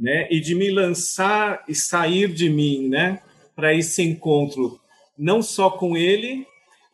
né? 0.00 0.26
E 0.30 0.40
de 0.40 0.54
me 0.54 0.70
lançar 0.70 1.62
e 1.68 1.74
sair 1.74 2.32
de 2.32 2.48
mim, 2.48 2.88
né? 2.88 3.20
Para 3.54 3.74
esse 3.74 4.02
encontro, 4.02 4.80
não 5.16 5.42
só 5.42 5.68
com 5.68 5.96
Ele, 5.96 6.46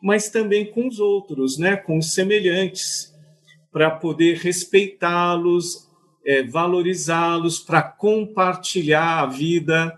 mas 0.03 0.29
também 0.29 0.67
com 0.67 0.89
os 0.89 0.99
outros, 0.99 1.57
né? 1.57 1.77
Com 1.77 1.99
os 1.99 2.13
semelhantes, 2.13 3.15
para 3.71 3.91
poder 3.91 4.39
respeitá-los, 4.39 5.89
é, 6.25 6.43
valorizá-los, 6.43 7.61
para 7.61 7.83
compartilhar 7.83 9.21
a 9.21 9.27
vida, 9.27 9.97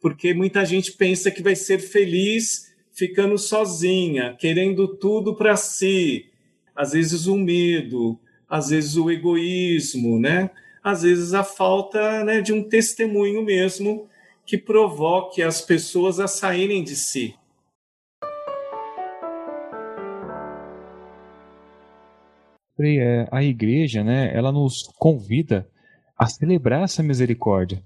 porque 0.00 0.32
muita 0.32 0.64
gente 0.64 0.92
pensa 0.92 1.30
que 1.30 1.42
vai 1.42 1.56
ser 1.56 1.80
feliz 1.80 2.68
ficando 2.92 3.36
sozinha, 3.36 4.36
querendo 4.38 4.86
tudo 4.86 5.34
para 5.34 5.56
si. 5.56 6.26
Às 6.74 6.92
vezes 6.92 7.26
o 7.26 7.36
medo, 7.36 8.18
às 8.48 8.70
vezes 8.70 8.96
o 8.96 9.10
egoísmo, 9.10 10.20
né? 10.20 10.50
Às 10.88 11.02
vezes 11.02 11.34
a 11.34 11.44
falta 11.44 12.24
né, 12.24 12.40
de 12.40 12.50
um 12.50 12.66
testemunho 12.66 13.44
mesmo 13.44 14.08
que 14.46 14.56
provoque 14.56 15.42
as 15.42 15.60
pessoas 15.60 16.18
a 16.18 16.26
saírem 16.26 16.82
de 16.82 16.96
si. 16.96 17.34
É, 22.80 23.28
a 23.30 23.42
igreja, 23.42 24.02
né, 24.02 24.34
ela 24.34 24.50
nos 24.50 24.84
convida 24.96 25.68
a 26.16 26.24
celebrar 26.24 26.84
essa 26.84 27.02
misericórdia. 27.02 27.82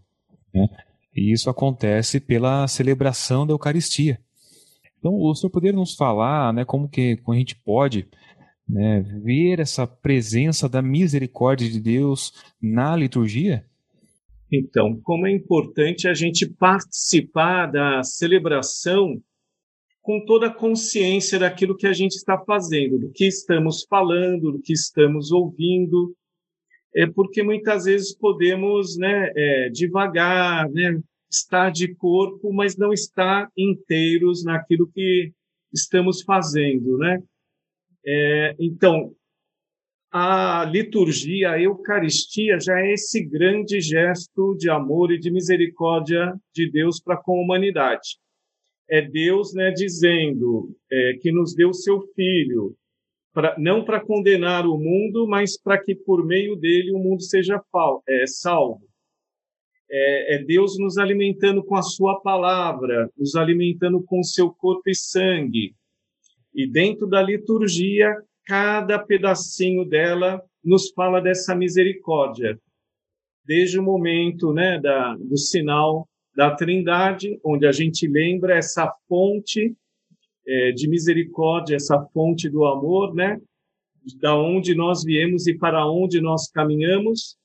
Né? 0.55 0.69
E 1.17 1.33
isso 1.33 1.51
acontece 1.51 2.21
pela 2.21 2.69
celebração 2.69 3.45
da 3.45 3.53
Eucaristia. 3.53 4.21
Então, 5.01 5.13
o 5.13 5.35
senhor 5.35 5.51
poderia 5.51 5.77
nos 5.77 5.97
falar 5.97 6.53
né, 6.53 6.65
como, 6.65 6.89
que, 6.89 7.17
como 7.17 7.35
a 7.35 7.39
gente 7.39 7.57
pode 7.57 8.07
né, 8.73 9.03
ver 9.23 9.61
essa 9.61 9.87
presença 9.87 10.67
da 10.67 10.81
misericórdia 10.81 11.69
de 11.69 11.79
Deus 11.79 12.33
na 12.61 12.97
liturgia? 12.97 13.67
Então, 14.51 14.99
como 15.03 15.27
é 15.27 15.31
importante 15.31 16.09
a 16.09 16.15
gente 16.15 16.47
participar 16.47 17.67
da 17.67 18.03
celebração 18.03 19.21
com 20.01 20.25
toda 20.25 20.47
a 20.47 20.55
consciência 20.55 21.39
daquilo 21.39 21.77
que 21.77 21.87
a 21.87 21.93
gente 21.93 22.13
está 22.17 22.39
fazendo, 22.39 22.99
do 22.99 23.13
que 23.13 23.27
estamos 23.27 23.85
falando, 23.89 24.53
do 24.53 24.61
que 24.61 24.73
estamos 24.73 25.31
ouvindo, 25.31 26.17
é 26.95 27.07
porque 27.07 27.43
muitas 27.43 27.85
vezes 27.85 28.17
podemos, 28.17 28.97
né, 28.97 29.31
é, 29.37 29.69
devagar, 29.69 30.69
né, 30.71 30.99
estar 31.31 31.71
de 31.71 31.95
corpo, 31.95 32.53
mas 32.53 32.77
não 32.77 32.93
estar 32.93 33.51
inteiros 33.57 34.45
naquilo 34.45 34.91
que 34.93 35.31
estamos 35.73 36.23
fazendo, 36.23 36.99
né? 36.99 37.23
É, 38.05 38.57
então, 38.59 39.15
a 40.11 40.65
liturgia, 40.65 41.53
a 41.53 41.61
Eucaristia 41.61 42.59
já 42.61 42.79
é 42.81 42.93
esse 42.93 43.25
grande 43.25 43.81
gesto 43.81 44.55
de 44.57 44.69
amor 44.69 45.13
e 45.13 45.19
de 45.19 45.31
misericórdia 45.31 46.35
de 46.55 46.71
Deus 46.71 47.01
para 47.01 47.17
com 47.17 47.39
a 47.39 47.43
humanidade 47.43 48.23
é 48.93 49.01
Deus 49.01 49.55
né, 49.55 49.71
dizendo 49.71 50.77
é, 50.91 51.15
que 51.21 51.33
nos 51.33 51.55
deu 51.55 51.73
seu 51.73 52.03
Filho, 52.15 52.77
pra, 53.33 53.57
não 53.59 53.83
para 53.83 54.05
condenar 54.05 54.67
o 54.67 54.77
mundo, 54.77 55.27
mas 55.27 55.59
para 55.59 55.83
que 55.83 55.95
por 55.95 56.27
meio 56.27 56.57
dele 56.57 56.93
o 56.93 56.99
mundo 56.99 57.23
seja 57.23 57.59
é, 58.07 58.27
salvo. 58.27 58.83
É, 59.91 60.35
é, 60.35 60.45
Deus 60.45 60.79
nos 60.79 60.99
alimentando 60.99 61.65
com 61.65 61.75
a 61.75 61.83
sua 61.83 62.21
palavra, 62.21 63.11
nos 63.17 63.35
alimentando 63.35 64.03
com 64.03 64.23
seu 64.23 64.51
corpo 64.51 64.89
e 64.89 64.95
sangue. 64.95 65.75
E 66.55 66.67
dentro 66.67 67.07
da 67.07 67.23
liturgia, 67.23 68.15
cada 68.47 68.99
pedacinho 68.99 69.85
dela 69.85 70.43
nos 70.63 70.91
fala 70.91 71.21
dessa 71.21 71.55
misericórdia. 71.55 72.59
Desde 73.45 73.79
o 73.79 73.83
momento 73.83 74.53
né, 74.53 74.79
da, 74.81 75.17
do 75.17 75.37
sinal 75.37 76.09
da 76.35 76.55
Trindade, 76.55 77.39
onde 77.45 77.67
a 77.67 77.73
gente 77.73 78.07
lembra 78.07 78.57
essa 78.57 78.91
fonte 79.09 79.75
é, 80.47 80.73
de 80.73 80.89
misericórdia, 80.89 81.77
essa 81.77 82.01
fonte 82.13 82.49
do 82.49 82.65
amor, 82.65 83.15
né? 83.15 83.41
Da 84.21 84.37
onde 84.37 84.75
nós 84.75 85.05
viemos 85.05 85.47
e 85.47 85.57
para 85.57 85.89
onde 85.89 86.21
nós 86.21 86.51
caminhamos, 86.51 87.37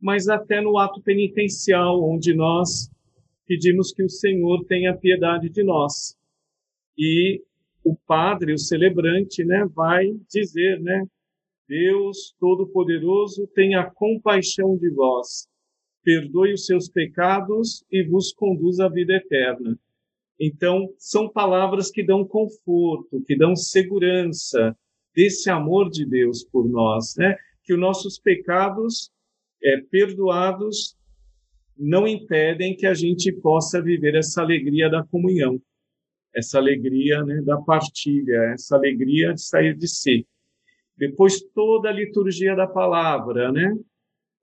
mas 0.00 0.28
até 0.28 0.60
no 0.60 0.78
ato 0.78 1.02
penitencial, 1.02 2.02
onde 2.02 2.34
nós 2.34 2.90
pedimos 3.46 3.92
que 3.92 4.02
o 4.02 4.08
Senhor 4.08 4.64
tenha 4.64 4.96
piedade 4.96 5.50
de 5.50 5.62
nós. 5.62 6.16
E 6.96 7.42
o 7.84 7.96
padre, 8.06 8.52
o 8.52 8.58
celebrante, 8.58 9.44
né, 9.44 9.66
vai 9.74 10.06
dizer, 10.30 10.80
né, 10.80 11.06
Deus 11.68 12.34
Todo-Poderoso, 12.38 13.46
tenha 13.54 13.90
compaixão 13.90 14.76
de 14.76 14.90
vós 14.90 15.48
perdoe 16.08 16.54
os 16.54 16.64
seus 16.64 16.88
pecados 16.88 17.84
e 17.92 18.02
vos 18.02 18.32
conduz 18.32 18.80
à 18.80 18.88
vida 18.88 19.12
eterna. 19.12 19.78
Então, 20.40 20.88
são 20.96 21.28
palavras 21.28 21.90
que 21.90 22.02
dão 22.02 22.24
conforto, 22.24 23.22
que 23.26 23.36
dão 23.36 23.54
segurança 23.54 24.74
desse 25.14 25.50
amor 25.50 25.90
de 25.90 26.06
Deus 26.06 26.42
por 26.44 26.66
nós, 26.66 27.14
né? 27.18 27.36
Que 27.62 27.74
os 27.74 27.78
nossos 27.78 28.18
pecados 28.18 29.10
é, 29.62 29.82
perdoados 29.90 30.96
não 31.76 32.08
impedem 32.08 32.74
que 32.74 32.86
a 32.86 32.94
gente 32.94 33.30
possa 33.30 33.82
viver 33.82 34.14
essa 34.14 34.40
alegria 34.40 34.88
da 34.88 35.04
comunhão, 35.04 35.60
essa 36.38 36.58
alegria 36.58 37.22
né, 37.24 37.42
da 37.42 37.56
partilha, 37.58 38.52
essa 38.54 38.76
alegria 38.76 39.34
de 39.34 39.42
sair 39.42 39.76
de 39.76 39.88
si. 39.88 40.26
Depois 40.96 41.42
toda 41.54 41.88
a 41.88 41.92
liturgia 41.92 42.54
da 42.54 42.66
palavra, 42.66 43.52
né? 43.52 43.74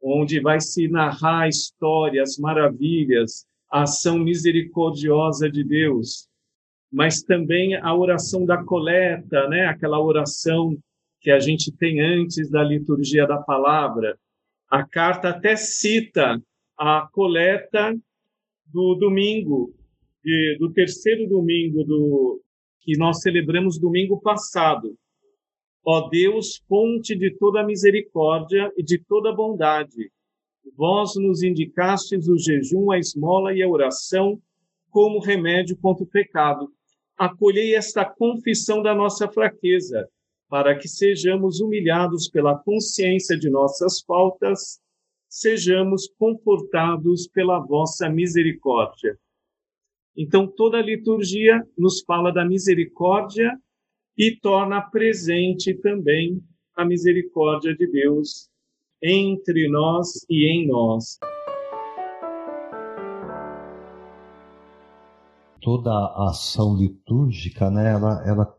onde 0.01 0.39
vai 0.39 0.59
se 0.61 0.87
narrar 0.87 1.49
histórias, 1.49 2.37
maravilhas, 2.37 3.45
a 3.71 3.83
ação 3.83 4.19
misericordiosa 4.19 5.49
de 5.49 5.63
Deus, 5.63 6.27
mas 6.91 7.23
também 7.23 7.75
a 7.75 7.95
oração 7.95 8.45
da 8.45 8.63
coleta, 8.63 9.49
né? 9.49 9.65
Aquela 9.65 9.99
oração 9.99 10.77
que 11.19 11.31
a 11.31 11.39
gente 11.39 11.71
tem 11.71 11.99
antes 11.99 12.49
da 12.51 12.63
liturgia 12.63 13.25
da 13.25 13.37
palavra. 13.37 14.17
A 14.69 14.85
carta 14.85 15.29
até 15.29 15.55
cita 15.55 16.39
a 16.77 17.07
coleta 17.11 17.97
do 18.67 18.95
domingo, 18.95 19.73
de, 20.25 20.57
do 20.59 20.73
terceiro 20.73 21.29
domingo 21.29 21.83
do 21.83 22.41
que 22.81 22.97
nós 22.97 23.21
celebramos 23.21 23.79
domingo 23.79 24.19
passado, 24.19 24.97
Ó 25.87 26.09
Deus, 26.09 26.63
fonte 26.67 27.15
de 27.15 27.29
toda 27.37 27.63
misericórdia 27.63 28.71
e 28.75 28.81
de 28.81 28.97
toda 28.97 29.31
bondade, 29.31 30.11
vós 30.75 31.11
nos 31.15 31.43
indicastes 31.43 32.27
o 32.27 32.39
jejum, 32.39 32.89
a 32.89 32.97
esmola 32.97 33.53
e 33.53 33.61
a 33.61 33.69
oração 33.69 34.41
como 34.89 35.19
remédio 35.19 35.77
contra 35.77 36.03
o 36.03 36.07
pecado. 36.07 36.69
Acolhei 37.15 37.75
esta 37.75 38.03
confissão 38.03 38.81
da 38.81 38.95
nossa 38.95 39.27
fraqueza, 39.27 40.09
para 40.49 40.75
que 40.75 40.87
sejamos 40.87 41.59
humilhados 41.59 42.27
pela 42.27 42.57
consciência 42.57 43.37
de 43.37 43.47
nossas 43.47 44.01
faltas, 44.01 44.79
sejamos 45.29 46.07
confortados 46.17 47.27
pela 47.27 47.59
vossa 47.59 48.09
misericórdia. 48.09 49.19
Então, 50.17 50.47
toda 50.47 50.77
a 50.77 50.81
liturgia 50.81 51.61
nos 51.77 52.01
fala 52.03 52.31
da 52.31 52.45
misericórdia 52.45 53.51
e 54.17 54.37
torna 54.41 54.81
presente 54.81 55.73
também 55.81 56.41
a 56.73 56.85
misericórdia 56.85 57.75
de 57.75 57.85
Deus 57.85 58.49
entre 59.03 59.67
nós 59.69 60.25
e 60.29 60.49
em 60.49 60.67
nós. 60.67 61.19
Toda 65.61 65.91
a 65.91 66.29
ação 66.29 66.77
litúrgica, 66.77 67.69
né, 67.69 67.91
ela, 67.91 68.23
ela, 68.25 68.57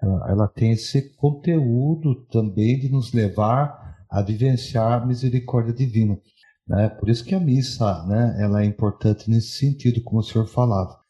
ela, 0.00 0.30
ela 0.30 0.48
tem 0.48 0.70
esse 0.70 1.16
conteúdo 1.16 2.14
também 2.26 2.78
de 2.78 2.88
nos 2.88 3.12
levar 3.12 4.06
a 4.08 4.22
vivenciar 4.22 5.02
a 5.02 5.06
misericórdia 5.06 5.74
divina. 5.74 6.16
Né? 6.66 6.88
Por 6.88 7.08
isso 7.08 7.24
que 7.24 7.34
a 7.34 7.40
missa 7.40 8.04
né, 8.06 8.36
ela 8.40 8.62
é 8.62 8.64
importante 8.64 9.28
nesse 9.28 9.58
sentido, 9.58 10.02
como 10.02 10.20
o 10.20 10.24
senhor 10.24 10.46
falava. 10.46 11.00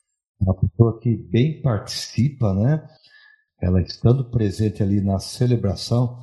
Uma 0.40 0.54
pessoa 0.54 0.98
que 0.98 1.16
bem 1.16 1.62
participa, 1.62 2.52
né, 2.52 2.86
ela 3.60 3.80
estando 3.80 4.28
presente 4.28 4.82
ali 4.82 5.00
na 5.00 5.18
celebração, 5.18 6.18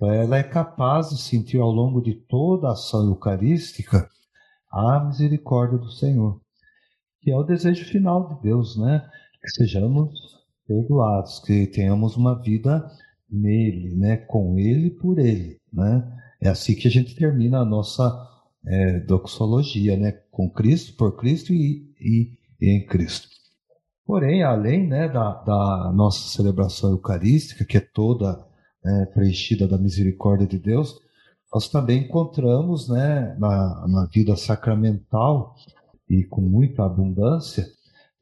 ela 0.00 0.36
é 0.36 0.42
capaz 0.42 1.10
de 1.10 1.18
sentir 1.18 1.58
ao 1.58 1.70
longo 1.70 2.02
de 2.02 2.14
toda 2.14 2.68
a 2.68 2.72
ação 2.72 3.06
eucarística 3.06 4.08
a 4.70 5.04
misericórdia 5.04 5.78
do 5.78 5.90
Senhor, 5.90 6.40
que 7.22 7.30
é 7.30 7.36
o 7.36 7.44
desejo 7.44 7.84
final 7.86 8.28
de 8.28 8.42
Deus, 8.42 8.76
né? 8.76 9.08
Que 9.40 9.50
sejamos 9.50 10.10
perdoados, 10.66 11.38
que 11.40 11.66
tenhamos 11.68 12.16
uma 12.16 12.34
vida 12.40 12.84
nele, 13.30 13.94
né? 13.94 14.16
Com 14.16 14.58
ele 14.58 14.90
por 14.90 15.18
ele, 15.18 15.58
né? 15.72 16.04
É 16.42 16.48
assim 16.48 16.74
que 16.74 16.88
a 16.88 16.90
gente 16.90 17.14
termina 17.14 17.60
a 17.60 17.64
nossa 17.64 18.33
é, 18.66 19.00
doxologia, 19.00 19.96
né? 19.96 20.12
Com 20.30 20.50
Cristo, 20.50 20.96
por 20.96 21.16
Cristo 21.16 21.52
e, 21.52 21.92
e, 22.00 22.38
e 22.60 22.70
em 22.70 22.86
Cristo. 22.86 23.28
Porém, 24.06 24.42
além 24.42 24.86
né, 24.86 25.08
da, 25.08 25.32
da, 25.42 25.92
nossa 25.94 26.28
celebração 26.28 26.90
eucarística, 26.90 27.64
que 27.64 27.78
é 27.78 27.80
toda 27.80 28.46
é, 28.84 29.06
preenchida 29.06 29.66
da 29.66 29.78
misericórdia 29.78 30.46
de 30.46 30.58
Deus, 30.58 31.00
nós 31.52 31.68
também 31.68 32.02
encontramos 32.02 32.88
né, 32.88 33.34
na, 33.38 33.86
na 33.88 34.06
vida 34.12 34.36
sacramental 34.36 35.54
e 36.08 36.22
com 36.24 36.42
muita 36.42 36.84
abundância, 36.84 37.66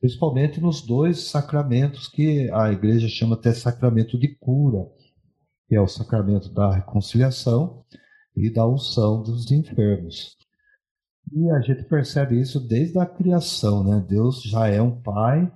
principalmente 0.01 0.61
nos 0.61 0.83
dois 0.83 1.25
sacramentos 1.25 2.07
que 2.07 2.49
a 2.51 2.71
igreja 2.71 3.09
chama 3.09 3.35
até 3.35 3.53
sacramento 3.53 4.17
de 4.17 4.29
cura, 4.37 4.87
que 5.67 5.75
é 5.75 5.81
o 5.81 5.89
sacramento 5.89 6.49
da 6.53 6.73
reconciliação 6.73 7.83
e 8.37 8.51
da 8.51 8.67
unção 8.67 9.23
dos 9.23 9.51
enfermos. 9.51 10.37
E 11.33 11.51
a 11.51 11.61
gente 11.61 11.85
percebe 11.85 12.41
isso 12.41 12.61
desde 12.61 12.99
a 12.99 13.07
criação, 13.07 13.85
né? 13.85 14.05
Deus 14.07 14.43
já 14.43 14.67
é 14.69 14.81
um 14.81 15.01
pai 15.01 15.51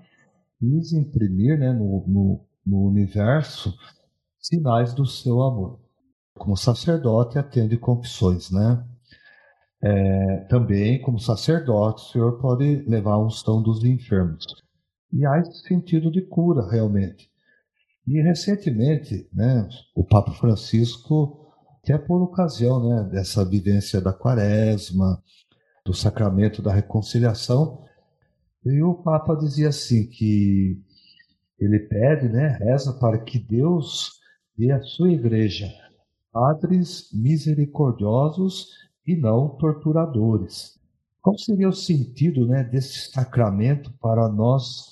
quis 0.59 0.93
imprimir 0.93 1.59
né, 1.59 1.73
no, 1.73 2.05
no, 2.07 2.47
no 2.65 2.87
universo 2.89 3.75
sinais 4.39 4.95
do 4.95 5.07
seu 5.07 5.43
amor. 5.43 5.81
Como 6.35 6.57
sacerdote, 6.57 7.39
atende 7.39 7.79
confissões, 7.79 8.51
né? 8.51 8.85
É, 9.83 10.37
também, 10.49 11.01
como 11.01 11.19
sacerdote, 11.19 12.03
o 12.03 12.13
Senhor 12.13 12.41
pode 12.41 12.85
levar 12.89 13.13
a 13.13 13.25
unção 13.25 13.63
dos 13.63 13.85
enfermos. 13.85 14.45
E 15.13 15.25
há 15.27 15.39
esse 15.39 15.67
sentido 15.67 16.11
de 16.11 16.23
cura, 16.23 16.69
realmente. 16.69 17.31
E 18.07 18.21
recentemente, 18.23 19.29
né, 19.33 19.69
o 19.95 20.05
Papa 20.05 20.33
Francisco, 20.33 21.46
até 21.87 21.97
por 21.97 22.21
ocasião 22.21 22.89
né, 22.89 23.09
dessa 23.13 23.49
vivência 23.49 24.01
da 24.01 24.13
quaresma, 24.13 25.23
do 25.85 25.95
sacramento 25.95 26.61
da 26.61 26.75
reconciliação, 26.75 27.85
e 28.65 28.83
o 28.83 28.95
Papa 28.95 29.37
dizia 29.37 29.69
assim 29.69 30.09
que 30.09 30.83
ele 31.57 31.79
pede, 31.79 32.29
né, 32.29 32.59
reza 32.61 32.93
para 32.95 33.19
que 33.21 33.39
Deus 33.39 34.19
dê 34.59 34.73
à 34.73 34.83
sua 34.83 35.13
igreja 35.13 35.73
padres 36.33 37.09
misericordiosos 37.15 38.67
e 39.07 39.15
não 39.17 39.57
torturadores. 39.57 40.79
Qual 41.23 41.39
seria 41.39 41.69
o 41.69 41.73
sentido, 41.73 42.47
né, 42.47 42.65
desse 42.65 43.11
sacramento 43.13 43.91
para 44.03 44.29
nós, 44.29 44.87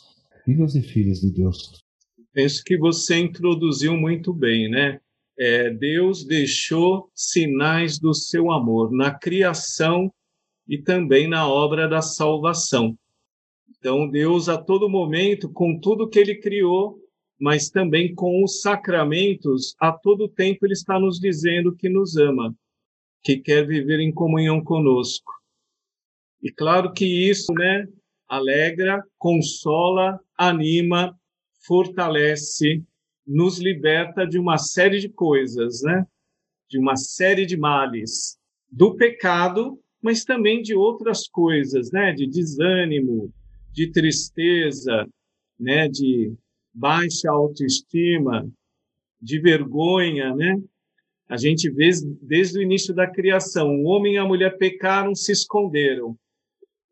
filhos 0.44 0.76
e 0.76 0.80
filhas 0.80 1.20
de 1.20 1.33
Deus? 1.33 1.85
Penso 2.33 2.62
que 2.64 2.78
você 2.78 3.18
introduziu 3.18 3.94
muito 3.94 4.33
bem, 4.33 4.70
né? 4.70 5.00
É, 5.37 5.70
Deus 5.70 6.25
deixou 6.25 7.11
sinais 7.14 7.99
do 7.99 8.14
seu 8.14 8.53
amor 8.53 8.92
na 8.92 9.12
criação 9.12 10.12
e 10.68 10.79
também 10.79 11.29
na 11.29 11.49
obra 11.49 11.88
da 11.88 12.01
salvação. 12.01 12.97
Então, 13.68 14.09
Deus, 14.09 14.49
a 14.49 14.57
todo 14.57 14.88
momento, 14.88 15.53
com 15.53 15.79
tudo 15.79 16.09
que 16.09 16.18
Ele 16.18 16.37
criou, 16.37 16.99
mas 17.38 17.68
também 17.68 18.14
com 18.14 18.42
os 18.42 18.62
sacramentos, 18.62 19.75
a 19.79 19.92
todo 19.92 20.29
tempo 20.29 20.64
Ele 20.64 20.73
está 20.73 20.99
nos 20.99 21.18
dizendo 21.18 21.75
que 21.75 21.88
nos 21.88 22.16
ama, 22.16 22.55
que 23.23 23.37
quer 23.38 23.66
viver 23.66 24.01
em 24.01 24.12
comunhão 24.12 24.62
conosco. 24.62 25.33
E 26.42 26.51
claro 26.53 26.92
que 26.92 27.05
isso, 27.05 27.53
né, 27.53 27.87
alegra, 28.29 29.03
consola, 29.18 30.20
anima, 30.38 31.18
fortalece, 31.66 32.83
nos 33.26 33.58
liberta 33.58 34.26
de 34.26 34.38
uma 34.38 34.58
série 34.58 34.98
de 35.00 35.08
coisas, 35.08 35.82
né? 35.82 36.06
De 36.68 36.78
uma 36.78 36.96
série 36.96 37.46
de 37.46 37.56
males, 37.56 38.38
do 38.70 38.94
pecado, 38.94 39.78
mas 40.02 40.24
também 40.24 40.62
de 40.62 40.74
outras 40.74 41.28
coisas, 41.28 41.90
né? 41.90 42.12
De 42.12 42.26
desânimo, 42.26 43.32
de 43.72 43.90
tristeza, 43.90 45.06
né, 45.58 45.88
de 45.88 46.32
baixa 46.72 47.30
autoestima, 47.30 48.48
de 49.20 49.40
vergonha, 49.40 50.34
né? 50.34 50.60
A 51.28 51.37
gente 51.37 51.70
vê 51.70 51.90
desde 52.20 52.58
o 52.58 52.62
início 52.62 52.94
da 52.94 53.10
criação, 53.10 53.80
o 53.80 53.84
homem 53.84 54.14
e 54.14 54.18
a 54.18 54.24
mulher 54.24 54.58
pecaram, 54.58 55.14
se 55.14 55.32
esconderam. 55.32 56.16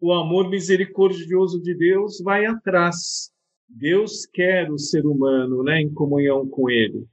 O 0.01 0.13
amor 0.13 0.49
misericordioso 0.49 1.61
de 1.61 1.75
Deus 1.75 2.21
vai 2.21 2.47
atrás. 2.47 3.32
Deus 3.75 4.27
quer 4.27 4.71
o 4.71 4.79
ser 4.79 5.07
humano, 5.07 5.63
né, 5.63 5.81
em 5.81 5.93
comunhão 5.93 6.47
com 6.47 6.69
ele. 6.69 7.07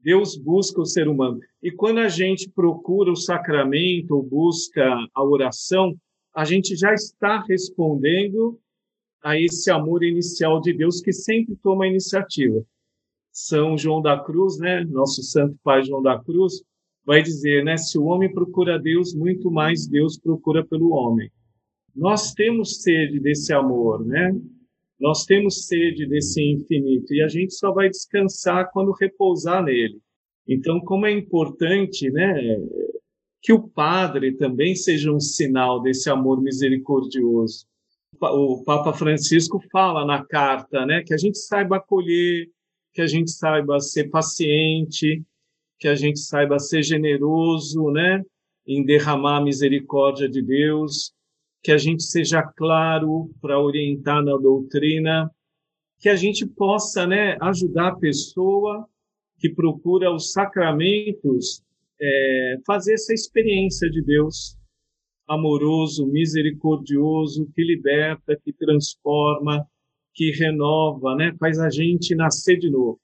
Deus 0.00 0.36
busca 0.36 0.80
o 0.80 0.86
ser 0.86 1.08
humano. 1.08 1.40
E 1.62 1.70
quando 1.72 1.98
a 1.98 2.08
gente 2.08 2.50
procura 2.50 3.10
o 3.10 3.16
sacramento 3.16 4.14
ou 4.14 4.22
busca 4.22 4.84
a 5.14 5.24
oração, 5.24 5.96
a 6.34 6.44
gente 6.44 6.76
já 6.76 6.92
está 6.92 7.42
respondendo 7.48 8.58
a 9.22 9.40
esse 9.40 9.70
amor 9.70 10.04
inicial 10.04 10.60
de 10.60 10.74
Deus 10.74 11.00
que 11.00 11.12
sempre 11.12 11.56
toma 11.56 11.84
a 11.84 11.88
iniciativa. 11.88 12.62
São 13.32 13.78
João 13.78 14.02
da 14.02 14.22
Cruz, 14.22 14.58
né, 14.58 14.84
nosso 14.84 15.22
santo 15.22 15.56
pai 15.64 15.82
João 15.82 16.02
da 16.02 16.22
Cruz, 16.22 16.62
vai 17.04 17.22
dizer, 17.22 17.64
né, 17.64 17.78
se 17.78 17.98
o 17.98 18.04
homem 18.04 18.32
procura 18.32 18.78
Deus, 18.78 19.14
muito 19.14 19.50
mais 19.50 19.86
Deus 19.86 20.18
procura 20.18 20.64
pelo 20.64 20.90
homem. 20.90 21.30
Nós 21.96 22.34
temos 22.34 22.82
sede 22.82 23.18
desse 23.20 23.52
amor, 23.52 24.04
né? 24.04 24.34
Nós 25.04 25.26
temos 25.26 25.66
sede 25.66 26.06
desse 26.06 26.42
infinito 26.42 27.12
e 27.12 27.22
a 27.22 27.28
gente 27.28 27.52
só 27.52 27.70
vai 27.70 27.90
descansar 27.90 28.70
quando 28.72 28.96
repousar 28.98 29.62
nele. 29.62 30.00
Então, 30.48 30.80
como 30.80 31.04
é 31.04 31.12
importante, 31.12 32.10
né, 32.10 32.58
que 33.42 33.52
o 33.52 33.68
padre 33.68 34.34
também 34.34 34.74
seja 34.74 35.12
um 35.12 35.20
sinal 35.20 35.82
desse 35.82 36.08
amor 36.08 36.42
misericordioso 36.42 37.66
o 38.20 38.62
Papa 38.64 38.92
Francisco 38.92 39.60
fala 39.70 40.04
na 40.04 40.24
carta, 40.24 40.86
né, 40.86 41.02
que 41.04 41.14
a 41.14 41.16
gente 41.16 41.38
saiba 41.38 41.76
acolher, 41.76 42.48
que 42.92 43.02
a 43.02 43.06
gente 43.06 43.30
saiba 43.30 43.80
ser 43.80 44.08
paciente, 44.08 45.22
que 45.78 45.88
a 45.88 45.94
gente 45.94 46.20
saiba 46.20 46.58
ser 46.58 46.82
generoso, 46.82 47.90
né, 47.90 48.22
em 48.66 48.84
derramar 48.84 49.38
a 49.38 49.44
misericórdia 49.44 50.28
de 50.28 50.40
Deus, 50.40 51.12
que 51.64 51.72
a 51.72 51.78
gente 51.78 52.02
seja 52.02 52.42
claro 52.42 53.30
para 53.40 53.58
orientar 53.58 54.22
na 54.22 54.36
doutrina, 54.36 55.30
que 55.98 56.10
a 56.10 56.14
gente 56.14 56.46
possa, 56.46 57.06
né, 57.06 57.38
ajudar 57.40 57.88
a 57.88 57.96
pessoa 57.96 58.86
que 59.38 59.48
procura 59.48 60.14
os 60.14 60.30
sacramentos 60.32 61.62
é, 61.98 62.56
fazer 62.66 62.92
essa 62.92 63.14
experiência 63.14 63.88
de 63.88 64.02
Deus, 64.02 64.58
amoroso, 65.26 66.06
misericordioso, 66.06 67.48
que 67.54 67.64
liberta, 67.64 68.38
que 68.44 68.52
transforma, 68.52 69.66
que 70.12 70.32
renova, 70.32 71.16
né? 71.16 71.34
Faz 71.40 71.58
a 71.58 71.70
gente 71.70 72.14
nascer 72.14 72.58
de 72.58 72.70
novo. 72.70 73.00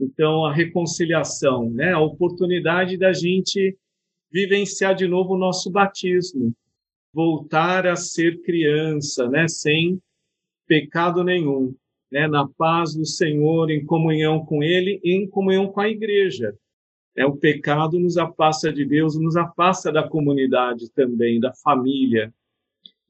Então, 0.00 0.46
a 0.46 0.52
reconciliação, 0.52 1.68
né? 1.70 1.92
A 1.92 2.00
oportunidade 2.00 2.96
da 2.96 3.12
gente 3.12 3.76
vivenciar 4.32 4.94
de 4.94 5.06
novo 5.06 5.34
o 5.34 5.38
nosso 5.38 5.70
batismo, 5.70 6.54
voltar 7.12 7.86
a 7.86 7.96
ser 7.96 8.42
criança, 8.42 9.28
né? 9.28 9.48
Sem 9.48 10.00
pecado 10.66 11.24
nenhum, 11.24 11.74
né? 12.10 12.26
Na 12.28 12.48
paz 12.48 12.94
do 12.94 13.04
Senhor, 13.04 13.70
em 13.70 13.84
comunhão 13.84 14.44
com 14.44 14.62
Ele 14.62 15.00
e 15.02 15.14
em 15.14 15.28
comunhão 15.28 15.68
com 15.68 15.80
a 15.80 15.88
Igreja. 15.88 16.54
É, 17.16 17.26
o 17.26 17.36
pecado 17.36 17.98
nos 17.98 18.16
afasta 18.16 18.72
de 18.72 18.84
Deus, 18.84 19.18
nos 19.18 19.36
afasta 19.36 19.90
da 19.90 20.08
comunidade 20.08 20.88
também, 20.92 21.40
da 21.40 21.52
família. 21.52 22.32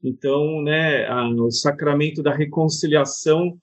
Então, 0.03 0.63
né, 0.63 1.05
a, 1.05 1.29
o 1.29 1.51
sacramento 1.51 2.23
da 2.23 2.33
reconciliação, 2.33 3.57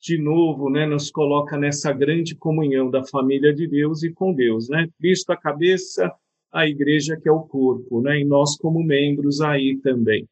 de 0.00 0.18
novo, 0.18 0.68
né, 0.68 0.84
nos 0.84 1.10
coloca 1.10 1.56
nessa 1.56 1.92
grande 1.92 2.34
comunhão 2.34 2.90
da 2.90 3.04
família 3.04 3.54
de 3.54 3.66
Deus 3.66 4.02
e 4.02 4.12
com 4.12 4.34
Deus, 4.34 4.68
né? 4.68 4.88
Cristo 4.98 5.30
a 5.30 5.36
cabeça, 5.36 6.12
a 6.56 6.66
igreja 6.66 7.18
que 7.20 7.28
é 7.28 7.32
o 7.32 7.42
corpo, 7.42 8.00
né? 8.00 8.20
E 8.20 8.24
nós 8.24 8.56
como 8.56 8.82
membros 8.82 9.40
aí 9.40 9.78
também. 9.82 10.26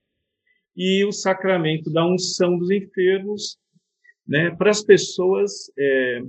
E 0.76 1.04
o 1.04 1.12
sacramento 1.12 1.90
da 1.90 2.06
unção 2.06 2.58
dos 2.58 2.70
enfermos, 2.70 3.58
né? 4.26 4.50
Para 4.50 4.70
as 4.70 4.82
pessoas, 4.82 5.70
é, 5.78 6.22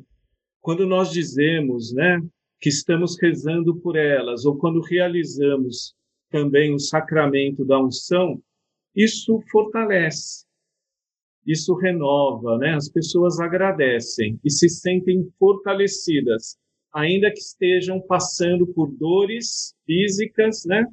quando 0.62 0.86
nós 0.86 1.12
dizemos, 1.12 1.93
né? 1.93 2.19
que 2.65 2.69
estamos 2.69 3.15
rezando 3.21 3.75
por 3.75 3.95
elas, 3.95 4.45
ou 4.45 4.58
quando 4.58 4.81
realizamos 4.81 5.93
também 6.31 6.73
o 6.73 6.79
sacramento 6.79 7.63
da 7.63 7.79
unção, 7.79 8.41
isso 8.95 9.39
fortalece, 9.51 10.45
isso 11.45 11.75
renova, 11.75 12.58
né? 12.58 12.73
As 12.73 12.89
pessoas 12.89 13.39
agradecem 13.39 14.39
e 14.43 14.49
se 14.49 14.67
sentem 14.67 15.29
fortalecidas, 15.38 16.58
ainda 16.95 17.29
que 17.29 17.39
estejam 17.39 17.99
passando 17.99 18.65
por 18.65 18.89
dores 18.91 19.75
físicas, 19.86 20.63
né? 20.65 20.86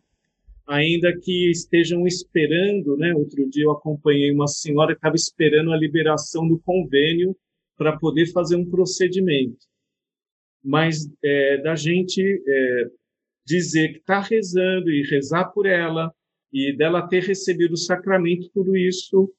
ainda 0.67 1.13
que 1.19 1.51
estejam 1.51 2.07
esperando, 2.07 2.97
né? 2.97 3.15
Outro 3.15 3.49
dia 3.49 3.65
eu 3.65 3.73
acompanhei 3.73 4.33
uma 4.33 4.47
senhora 4.47 4.93
que 4.93 4.99
estava 4.99 5.17
esperando 5.17 5.73
a 5.73 5.77
liberação 5.77 6.47
do 6.49 6.59
convênio 6.61 7.37
para 7.77 7.99
poder 7.99 8.27
fazer 8.33 8.57
um 8.57 8.69
procedimento. 8.69 9.59
Mas 10.63 11.09
é, 11.23 11.59
da 11.59 11.75
gente 11.75 12.23
é, 12.23 12.85
dizer 13.45 13.93
que 13.93 13.99
está 13.99 14.21
rezando 14.21 14.91
e 14.91 15.03
rezar 15.09 15.47
por 15.47 15.67
ela 15.67 16.13
e 16.53 16.77
dela 16.77 17.09
ter 17.09 17.23
recebido 17.25 17.73
o 17.73 17.79
sacramento, 17.79 18.51
tudo 18.55 18.77
isso 18.77 19.33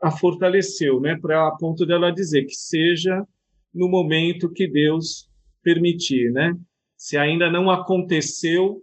a 0.00 0.10
fortaleceu, 0.10 1.00
né? 1.00 1.16
Para 1.20 1.48
a 1.48 1.56
ponto 1.56 1.86
dela 1.86 2.10
dizer 2.10 2.44
que 2.44 2.54
seja 2.54 3.24
no 3.72 3.88
momento 3.88 4.52
que 4.52 4.68
Deus 4.68 5.28
permitir, 5.62 6.30
né? 6.32 6.54
Se 6.96 7.16
ainda 7.16 7.50
não 7.50 7.70
aconteceu 7.70 8.80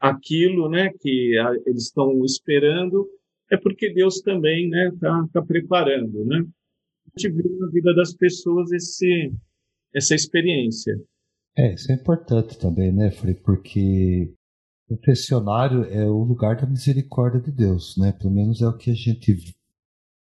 aquilo, 0.00 0.68
né, 0.68 0.90
que 1.00 1.38
a, 1.38 1.54
eles 1.66 1.84
estão 1.84 2.24
esperando, 2.24 3.08
é 3.50 3.56
porque 3.56 3.92
Deus 3.92 4.20
também, 4.20 4.68
né, 4.68 4.90
está 4.92 5.28
tá 5.32 5.42
preparando, 5.42 6.24
né? 6.24 6.44
A 7.14 7.20
gente 7.20 7.34
na 7.58 7.68
vida 7.68 7.94
das 7.94 8.14
pessoas 8.14 8.72
esse 8.72 9.32
essa 9.94 10.14
experiência. 10.14 10.98
É, 11.56 11.74
isso 11.74 11.92
é 11.92 11.94
importante 11.94 12.58
também, 12.58 12.90
né, 12.90 13.10
Frei? 13.10 13.34
Porque 13.34 14.32
o 14.88 14.96
confessionário 14.96 15.84
é 15.84 16.06
o 16.06 16.24
lugar 16.24 16.56
da 16.56 16.66
misericórdia 16.66 17.40
de 17.40 17.52
Deus, 17.52 17.96
né? 17.98 18.12
Pelo 18.12 18.32
menos 18.32 18.62
é 18.62 18.66
o 18.66 18.76
que 18.76 18.90
a 18.90 18.94
gente 18.94 19.36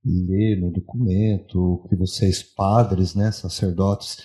lê 0.05 0.55
no 0.55 0.71
documento, 0.71 1.85
que 1.89 1.97
vocês 1.97 2.43
padres, 2.43 3.15
né, 3.17 3.33
sacerdotes, 3.33 4.23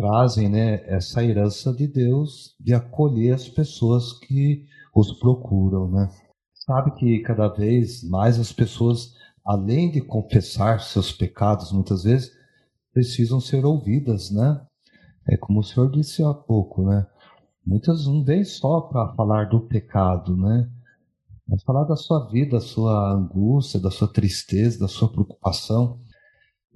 trazem, 0.00 0.48
né, 0.48 0.82
essa 0.86 1.22
herança 1.22 1.74
de 1.74 1.86
Deus 1.86 2.56
de 2.58 2.72
acolher 2.72 3.34
as 3.34 3.46
pessoas 3.48 4.14
que 4.14 4.64
os 4.94 5.12
procuram, 5.12 5.90
né? 5.90 6.08
Sabe 6.54 6.92
que 6.92 7.20
cada 7.20 7.48
vez 7.48 8.02
mais 8.08 8.40
as 8.40 8.50
pessoas, 8.50 9.14
além 9.44 9.90
de 9.90 10.00
confessar 10.00 10.80
seus 10.80 11.12
pecados, 11.12 11.70
muitas 11.70 12.04
vezes 12.04 12.32
precisam 12.94 13.40
ser 13.40 13.64
ouvidas, 13.66 14.30
né? 14.30 14.60
É 15.28 15.36
como 15.36 15.60
o 15.60 15.62
senhor 15.62 15.90
disse 15.90 16.24
há 16.24 16.32
pouco, 16.32 16.82
né? 16.82 17.06
Muitas 17.64 18.06
não 18.06 18.24
vêm 18.24 18.42
só 18.42 18.80
para 18.80 19.12
falar 19.14 19.50
do 19.50 19.60
pecado, 19.60 20.34
né? 20.34 20.66
Mas 21.46 21.62
falar 21.62 21.84
da 21.84 21.96
sua 21.96 22.26
vida, 22.28 22.52
da 22.52 22.60
sua 22.60 23.12
angústia, 23.12 23.78
da 23.78 23.90
sua 23.90 24.08
tristeza, 24.08 24.78
da 24.78 24.88
sua 24.88 25.10
preocupação. 25.10 26.00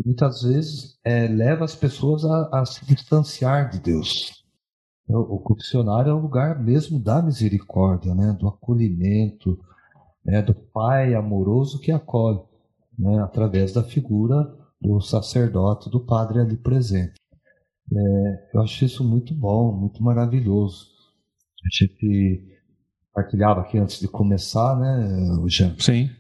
Muitas 0.05 0.43
vezes 0.43 0.99
é, 1.05 1.29
leva 1.29 1.65
as 1.65 1.75
pessoas 1.75 2.25
a, 2.25 2.61
a, 2.61 2.67
se 2.67 2.85
distanciar 2.85 3.71
de 3.71 3.81
Deus. 3.81 4.45
O, 5.07 5.37
o 5.37 5.39
confessionário 5.39 6.11
é 6.11 6.15
o 6.15 6.21
lugar 6.21 6.61
mesmo 6.63 6.99
da 6.99 7.23
misericórdia, 7.23 8.15
né? 8.15 8.33
Do 8.39 8.49
acolhimento, 8.49 9.59
né? 10.25 10.43
do 10.43 10.55
Pai 10.55 11.15
amoroso 11.15 11.81
que 11.81 11.93
acolhe, 11.93 12.41
né? 12.99 13.23
Através 13.23 13.73
da 13.73 13.83
figura 13.83 14.53
do 14.81 15.01
sacerdote, 15.01 15.89
do 15.91 16.01
padre 16.01 16.41
ali 16.41 16.57
presente. 16.57 17.15
É, 17.93 18.51
eu 18.55 18.63
acho 18.63 18.85
isso 18.85 19.05
muito 19.05 19.35
bom, 19.35 19.73
muito 19.73 20.03
maravilhoso. 20.03 20.89
A 21.65 21.69
gente 21.71 22.61
partilhava 23.13 23.61
aqui 23.61 23.79
antes 23.79 24.01
de 24.01 24.09
começar, 24.09 24.77
né, 24.79 25.47
Jean? 25.47 25.75
Sim. 25.79 26.11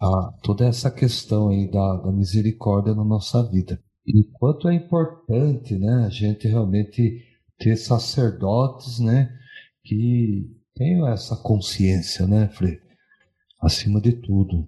A, 0.00 0.32
toda 0.42 0.64
essa 0.66 0.90
questão 0.90 1.48
aí 1.48 1.70
da, 1.70 1.96
da 1.96 2.12
misericórdia 2.12 2.94
na 2.94 3.04
nossa 3.04 3.42
vida. 3.42 3.80
E 4.06 4.24
quanto 4.32 4.68
é 4.68 4.74
importante, 4.74 5.76
né, 5.78 6.04
a 6.06 6.08
gente 6.08 6.48
realmente 6.48 7.22
ter 7.58 7.76
sacerdotes, 7.76 8.98
né, 8.98 9.30
que 9.84 10.50
tenham 10.74 11.06
essa 11.06 11.36
consciência, 11.36 12.26
né, 12.26 12.48
Frei? 12.48 12.78
Acima 13.60 14.00
de 14.00 14.12
tudo. 14.12 14.66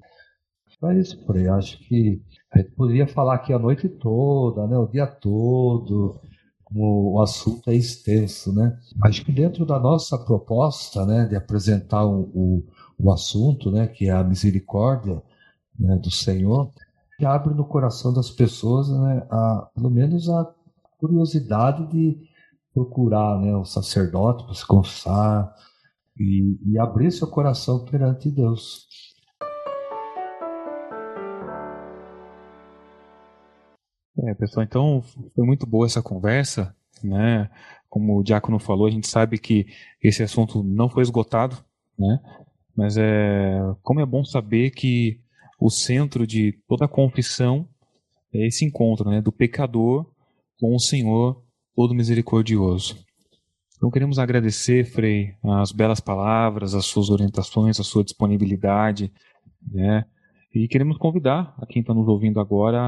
É 0.85 0.99
isso, 0.99 1.25
Frei. 1.25 1.49
Acho 1.49 1.79
que 1.79 2.21
a 2.53 2.59
gente 2.59 2.73
poderia 2.73 3.07
falar 3.07 3.37
aqui 3.37 3.53
a 3.53 3.59
noite 3.59 3.89
toda, 3.89 4.67
né, 4.67 4.77
o 4.77 4.87
dia 4.87 5.07
todo, 5.07 6.21
como 6.65 7.13
o 7.13 7.23
assunto 7.23 7.71
é 7.71 7.75
extenso, 7.75 8.53
né? 8.53 8.77
Acho 9.05 9.25
que 9.25 9.33
dentro 9.33 9.65
da 9.65 9.79
nossa 9.79 10.19
proposta, 10.19 11.05
né, 11.07 11.27
de 11.27 11.37
apresentar 11.37 12.05
o, 12.05 12.23
o, 12.35 12.65
o 13.03 13.11
assunto, 13.11 13.71
né, 13.73 13.89
que 13.89 14.09
é 14.09 14.13
a 14.13 14.23
misericórdia 14.23 15.21
né, 15.77 15.97
do 15.97 16.11
Senhor, 16.11 16.73
que 17.19 17.27
abre 17.27 17.53
no 17.53 17.65
coração 17.65 18.15
das 18.15 18.31
pessoas, 18.31 18.89
né, 18.89 19.27
a, 19.29 19.69
pelo 19.75 19.91
menos 19.91 20.29
a 20.31 20.49
curiosidade 21.01 21.85
de 21.89 22.17
procurar, 22.73 23.41
né, 23.41 23.57
o 23.57 23.65
sacerdote 23.65 24.45
para 24.45 24.55
se 24.55 24.65
confessar 24.65 25.53
e, 26.17 26.57
e 26.65 26.79
abrir 26.79 27.11
seu 27.11 27.27
coração 27.27 27.85
perante 27.85 28.31
Deus. 28.31 28.87
É, 34.25 34.35
pessoal, 34.35 34.65
então 34.65 35.03
foi 35.35 35.45
muito 35.45 35.67
boa 35.67 35.87
essa 35.87 36.03
conversa, 36.03 36.77
né? 37.03 37.51
Como 37.89 38.19
o 38.19 38.23
Diácono 38.23 38.59
falou, 38.59 38.87
a 38.87 38.91
gente 38.91 39.09
sabe 39.09 39.39
que 39.39 39.67
esse 40.01 40.23
assunto 40.23 40.63
não 40.63 40.89
foi 40.89 41.03
esgotado, 41.03 41.57
né? 41.99 42.21
Mas 42.77 42.97
é, 42.97 43.61
como 43.83 44.01
é 44.01 44.07
bom 44.07 44.25
saber 44.25 44.71
que 44.71 45.21
o 45.61 45.71
centro 45.71 46.27
de 46.27 46.53
toda 46.67 46.87
a 46.87 46.89
confissão 46.89 47.69
é 48.35 48.47
esse 48.47 48.65
encontro, 48.65 49.11
né? 49.11 49.21
Do 49.21 49.31
pecador 49.31 50.07
com 50.59 50.75
o 50.75 50.81
Senhor 50.81 51.43
todo 51.75 51.95
misericordioso. 51.95 52.97
Então 53.77 53.91
queremos 53.91 54.19
agradecer, 54.19 54.85
Frei, 54.85 55.35
as 55.43 55.73
belas 55.73 56.01
palavras, 56.01 56.75
as 56.75 56.87
suas 56.87 57.11
orientações, 57.11 57.81
a 57.81 57.85
sua 57.85 58.05
disponibilidade, 58.05 59.13
né? 59.71 60.05
E 60.55 60.69
queremos 60.69 60.99
convidar 60.99 61.55
a 61.59 61.67
quem 61.67 61.81
está 61.81 61.95
nos 61.95 62.07
ouvindo 62.07 62.39
agora 62.39 62.79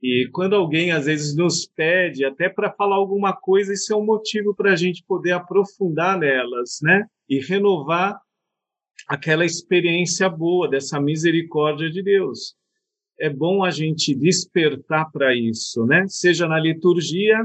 E 0.03 0.31
quando 0.33 0.57
alguém 0.57 0.93
às 0.93 1.05
vezes 1.05 1.37
nos 1.37 1.67
pede 1.67 2.25
até 2.25 2.49
para 2.49 2.73
falar 2.73 2.97
alguma 2.97 3.35
coisa, 3.37 3.71
isso 3.71 3.93
é 3.93 3.97
um 3.97 4.05
motivo 4.05 4.55
para 4.55 4.73
a 4.73 4.77
gente 4.77 5.05
poder 5.07 5.33
aprofundar 5.33 6.19
nelas, 6.19 6.79
né? 6.83 7.05
E 7.29 7.39
renovar 7.39 8.19
aquela 9.07 9.45
experiência 9.45 10.27
boa 10.27 10.71
dessa 10.71 10.99
misericórdia 10.99 11.91
de 11.91 12.03
Deus 12.03 12.57
é 13.21 13.29
bom 13.29 13.63
a 13.63 13.71
gente 13.71 14.15
despertar 14.15 15.13
para 15.13 15.37
isso, 15.37 15.85
né? 15.85 16.07
Seja 16.09 16.49
na 16.49 16.59
liturgia, 16.59 17.37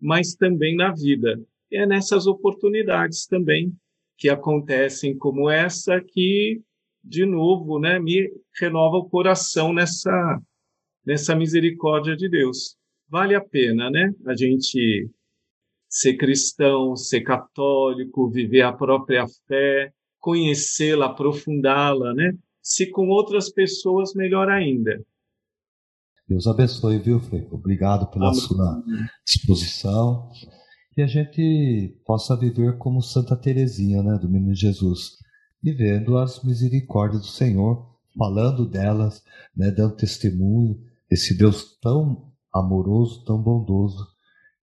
mas 0.00 0.36
também 0.36 0.76
na 0.76 0.92
vida. 0.92 1.42
E 1.72 1.76
é 1.76 1.84
nessas 1.84 2.28
oportunidades 2.28 3.26
também 3.26 3.74
que 4.16 4.28
acontecem 4.28 5.18
como 5.18 5.50
essa 5.50 6.00
que 6.00 6.62
de 7.04 7.26
novo, 7.26 7.78
né, 7.78 7.98
me 7.98 8.30
renova 8.58 8.96
o 8.96 9.08
coração 9.08 9.72
nessa 9.72 10.40
nessa 11.04 11.34
misericórdia 11.34 12.16
de 12.16 12.28
Deus. 12.28 12.76
Vale 13.08 13.34
a 13.34 13.44
pena, 13.44 13.90
né? 13.90 14.10
A 14.26 14.34
gente 14.34 15.10
ser 15.88 16.16
cristão, 16.16 16.96
ser 16.96 17.20
católico, 17.20 18.30
viver 18.30 18.62
a 18.62 18.72
própria 18.72 19.26
fé, 19.46 19.92
conhecê-la, 20.18 21.06
aprofundá-la, 21.06 22.14
né? 22.14 22.32
Se 22.62 22.90
com 22.90 23.08
outras 23.08 23.50
pessoas, 23.52 24.14
melhor 24.14 24.48
ainda. 24.48 24.98
Deus 26.26 26.46
abençoe, 26.46 26.98
viu, 26.98 27.20
Frei? 27.20 27.46
Obrigado 27.50 28.10
pela 28.10 28.28
Amém. 28.28 28.40
sua 28.40 28.82
disposição. 29.26 30.30
Que 30.94 31.02
a 31.02 31.06
gente 31.06 32.00
possa 32.06 32.34
viver 32.36 32.78
como 32.78 33.02
Santa 33.02 33.36
Teresinha, 33.36 34.02
né, 34.02 34.18
do 34.18 34.30
Menino 34.30 34.54
Jesus, 34.54 35.18
vivendo 35.64 36.18
as 36.18 36.44
misericórdias 36.44 37.22
do 37.22 37.28
Senhor, 37.28 37.84
falando 38.16 38.68
delas, 38.68 39.24
né, 39.56 39.70
dando 39.70 39.96
testemunho 39.96 40.78
desse 41.08 41.36
Deus 41.36 41.78
tão 41.80 42.30
amoroso, 42.52 43.24
tão 43.24 43.40
bondoso, 43.40 44.06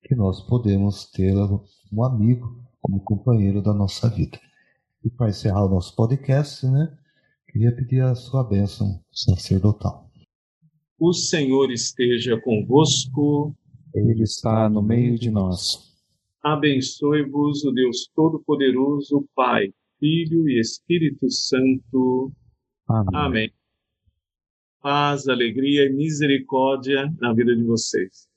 que 0.03 0.15
nós 0.15 0.41
podemos 0.41 1.09
tê-lo 1.11 1.65
como 1.89 2.05
amigo, 2.05 2.63
como 2.79 3.01
companheiro 3.01 3.61
da 3.61 3.73
nossa 3.73 4.07
vida. 4.07 4.39
E 5.03 5.09
para 5.09 5.29
encerrar 5.29 5.65
o 5.65 5.69
nosso 5.69 5.95
podcast, 5.95 6.65
né, 6.67 6.95
Queria 7.51 7.75
pedir 7.75 8.01
a 8.01 8.15
sua 8.15 8.45
bênção 8.45 9.03
sacerdotal. 9.11 10.09
O 10.97 11.11
Senhor 11.11 11.69
esteja 11.69 12.39
convosco. 12.39 13.53
Ele 13.93 14.23
está 14.23 14.69
no 14.69 14.81
meio 14.81 15.19
de 15.19 15.29
nós. 15.29 15.91
Abençoe-vos 16.41 17.65
o 17.65 17.71
Deus 17.73 18.09
Todo-Poderoso, 18.15 19.27
Pai, 19.35 19.73
Filho 20.01 20.49
e 20.49 20.59
Espírito 20.59 21.29
Santo. 21.29 22.33
Amém. 22.89 23.11
Amém. 23.13 23.53
Paz, 24.81 25.27
alegria 25.27 25.85
e 25.85 25.93
misericórdia 25.93 27.07
na 27.19 27.31
vida 27.35 27.55
de 27.55 27.63
vocês. 27.63 28.27